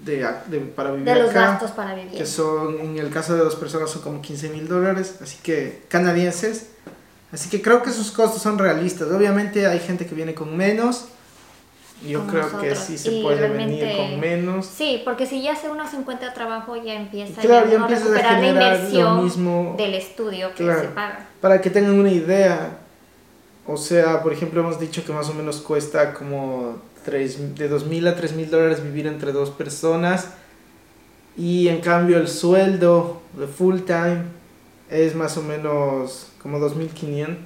de, 0.04 0.26
de- 0.48 0.60
para 0.60 0.92
vivir 0.92 1.04
De 1.04 1.14
los 1.20 1.30
acá. 1.30 1.40
gastos 1.52 1.72
para 1.72 1.94
vivir. 1.94 2.12
que 2.16 2.26
son, 2.26 2.78
en 2.80 2.96
el 2.98 3.10
caso 3.10 3.34
de 3.34 3.40
dos 3.40 3.56
personas, 3.56 3.90
son 3.90 4.02
como 4.02 4.22
15 4.22 4.48
mil 4.50 4.68
dólares, 4.68 5.16
así 5.20 5.38
que 5.42 5.82
canadienses. 5.88 6.66
Así 7.32 7.48
que 7.50 7.60
creo 7.60 7.82
que 7.82 7.90
sus 7.90 8.12
costos 8.12 8.40
son 8.40 8.56
realistas. 8.58 9.08
Obviamente 9.10 9.66
hay 9.66 9.80
gente 9.80 10.06
que 10.06 10.14
viene 10.14 10.32
con 10.34 10.56
menos, 10.56 11.06
Yo 12.04 12.26
creo 12.26 12.58
que 12.60 12.74
sí 12.76 12.98
se 12.98 13.10
Y 13.12 13.22
puede 13.22 13.48
venir 13.48 13.96
con 13.96 14.20
menos. 14.20 14.66
Sí, 14.66 15.00
porque 15.04 15.26
si 15.26 15.42
ya 15.42 15.56
uno 15.70 15.88
se 15.88 15.96
encuentra 15.96 16.32
trabajo, 16.34 16.76
ya 16.76 16.94
empieza 16.94 17.40
Claro, 17.40 17.68
ya 17.70 17.78
a 17.78 17.80
empiezas 17.82 18.08
a 18.08 18.10
recuperar 18.10 18.40
la 18.40 18.48
inversión 18.48 19.24
mismo. 19.24 19.74
del 19.78 19.94
estudio 19.94 20.50
que 20.54 20.64
Claro. 20.64 20.80
se 20.82 20.88
paga. 20.88 21.26
Para 21.40 21.60
que 21.60 21.70
tengan 21.70 21.98
una 21.98 22.10
idea, 22.10 22.78
o 23.66 23.76
sea, 23.78 24.22
por 24.22 24.32
ejemplo, 24.32 24.60
hemos 24.60 24.78
dicho 24.78 25.04
que 25.04 25.12
más 25.12 25.28
o 25.30 25.34
menos 25.34 25.60
cuesta 25.62 26.12
como 26.12 26.76
tres, 27.04 27.56
de 27.56 27.68
2.000 27.70 28.06
a 28.08 28.16
3.000 28.16 28.50
dólares 28.50 28.82
vivir 28.82 29.06
entre 29.06 29.32
dos 29.32 29.50
personas. 29.50 30.28
Y 31.36 31.68
en 31.68 31.80
cambio 31.80 32.18
el 32.18 32.28
sueldo 32.28 33.20
de 33.38 33.46
full 33.46 33.80
time 33.80 34.22
es 34.90 35.14
más 35.14 35.36
o 35.36 35.42
menos 35.42 36.28
como 36.42 36.58
2.500. 36.58 37.36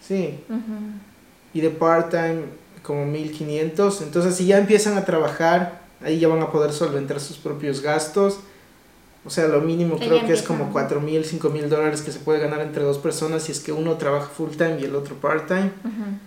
Sí. 0.00 0.40
Ujú. 0.48 0.58
Y 1.54 1.60
de 1.60 1.70
part 1.70 2.10
time 2.10 2.42
como 2.82 3.04
1.500. 3.06 4.02
Entonces 4.02 4.34
si 4.36 4.46
ya 4.46 4.58
empiezan 4.58 4.96
a 4.96 5.04
trabajar, 5.04 5.80
ahí 6.02 6.18
ya 6.18 6.28
van 6.28 6.42
a 6.42 6.50
poder 6.50 6.72
solventar 6.72 7.20
sus 7.20 7.36
propios 7.36 7.82
gastos. 7.82 8.38
O 9.24 9.30
sea, 9.30 9.48
lo 9.48 9.60
mínimo 9.60 9.98
creo 9.98 10.24
que 10.24 10.32
es 10.32 10.42
como 10.42 10.70
4 10.72 11.00
mil, 11.00 11.24
5 11.24 11.50
mil 11.50 11.68
dólares 11.68 12.02
que 12.02 12.12
se 12.12 12.18
puede 12.18 12.40
ganar 12.40 12.60
entre 12.60 12.82
dos 12.82 12.98
personas 12.98 13.42
si 13.42 13.52
es 13.52 13.60
que 13.60 13.72
uno 13.72 13.96
trabaja 13.96 14.26
full 14.28 14.50
time 14.50 14.78
y 14.80 14.84
el 14.84 14.94
otro 14.94 15.16
part 15.16 15.48
time. 15.48 15.72
Ujú. 15.84 16.18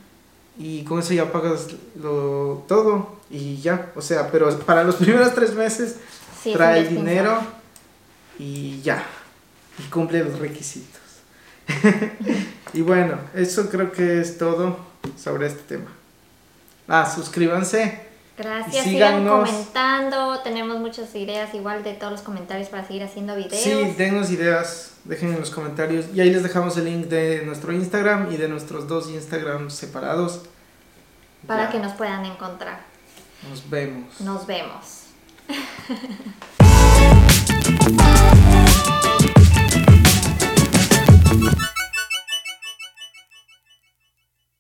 Y 0.60 0.84
con 0.84 1.00
eso 1.00 1.14
ya 1.14 1.32
pagas 1.32 1.68
lo, 2.00 2.64
todo 2.68 3.16
y 3.30 3.58
ya. 3.58 3.92
O 3.96 4.02
sea, 4.02 4.30
pero 4.30 4.56
para 4.60 4.84
los 4.84 4.96
primeros 4.98 5.34
tres 5.34 5.56
meses 5.56 5.96
Sí, 6.44 6.54
trae 6.54 6.88
dinero 6.88 7.40
y 8.40 8.82
ya. 8.82 9.04
Y 9.80 9.90
cumple 9.90 10.24
los 10.24 10.40
requisitos. 10.40 11.02
y 12.74 12.82
bueno, 12.82 13.18
eso 13.34 13.70
creo 13.70 13.92
que 13.92 14.22
es 14.22 14.38
todo 14.38 14.78
sobre 15.18 15.48
este 15.48 15.78
tema. 15.78 15.92
Ah, 16.94 17.10
suscríbanse. 17.10 18.02
Gracias, 18.38 18.84
sigan 18.84 19.26
comentando, 19.26 20.40
tenemos 20.40 20.78
muchas 20.78 21.16
ideas 21.16 21.54
igual 21.54 21.86
de 21.86 21.94
todos 21.94 22.12
los 22.12 22.22
comentarios 22.22 22.68
para 22.68 22.86
seguir 22.86 23.02
haciendo 23.04 23.34
videos. 23.34 23.64
Sí, 23.64 23.96
denos 23.98 24.30
ideas, 24.30 24.96
dejen 25.06 25.32
en 25.32 25.40
los 25.40 25.52
comentarios. 25.52 26.08
Y 26.14 26.20
ahí 26.20 26.32
les 26.32 26.44
dejamos 26.44 26.76
el 26.76 26.84
link 26.86 27.06
de 27.06 27.46
nuestro 27.46 27.72
Instagram 27.72 28.30
y 28.34 28.36
de 28.36 28.50
nuestros 28.50 28.90
dos 28.90 29.10
Instagrams 29.10 29.74
separados. 29.74 30.42
para 31.48 31.64
Ya, 31.64 31.70
que 31.70 31.80
nos 31.80 31.94
puedan 31.94 32.26
encontrar. 32.26 32.82
Nos 33.50 33.70
vemos. 33.70 34.20
Nos 34.20 34.46
vemos. 34.46 35.04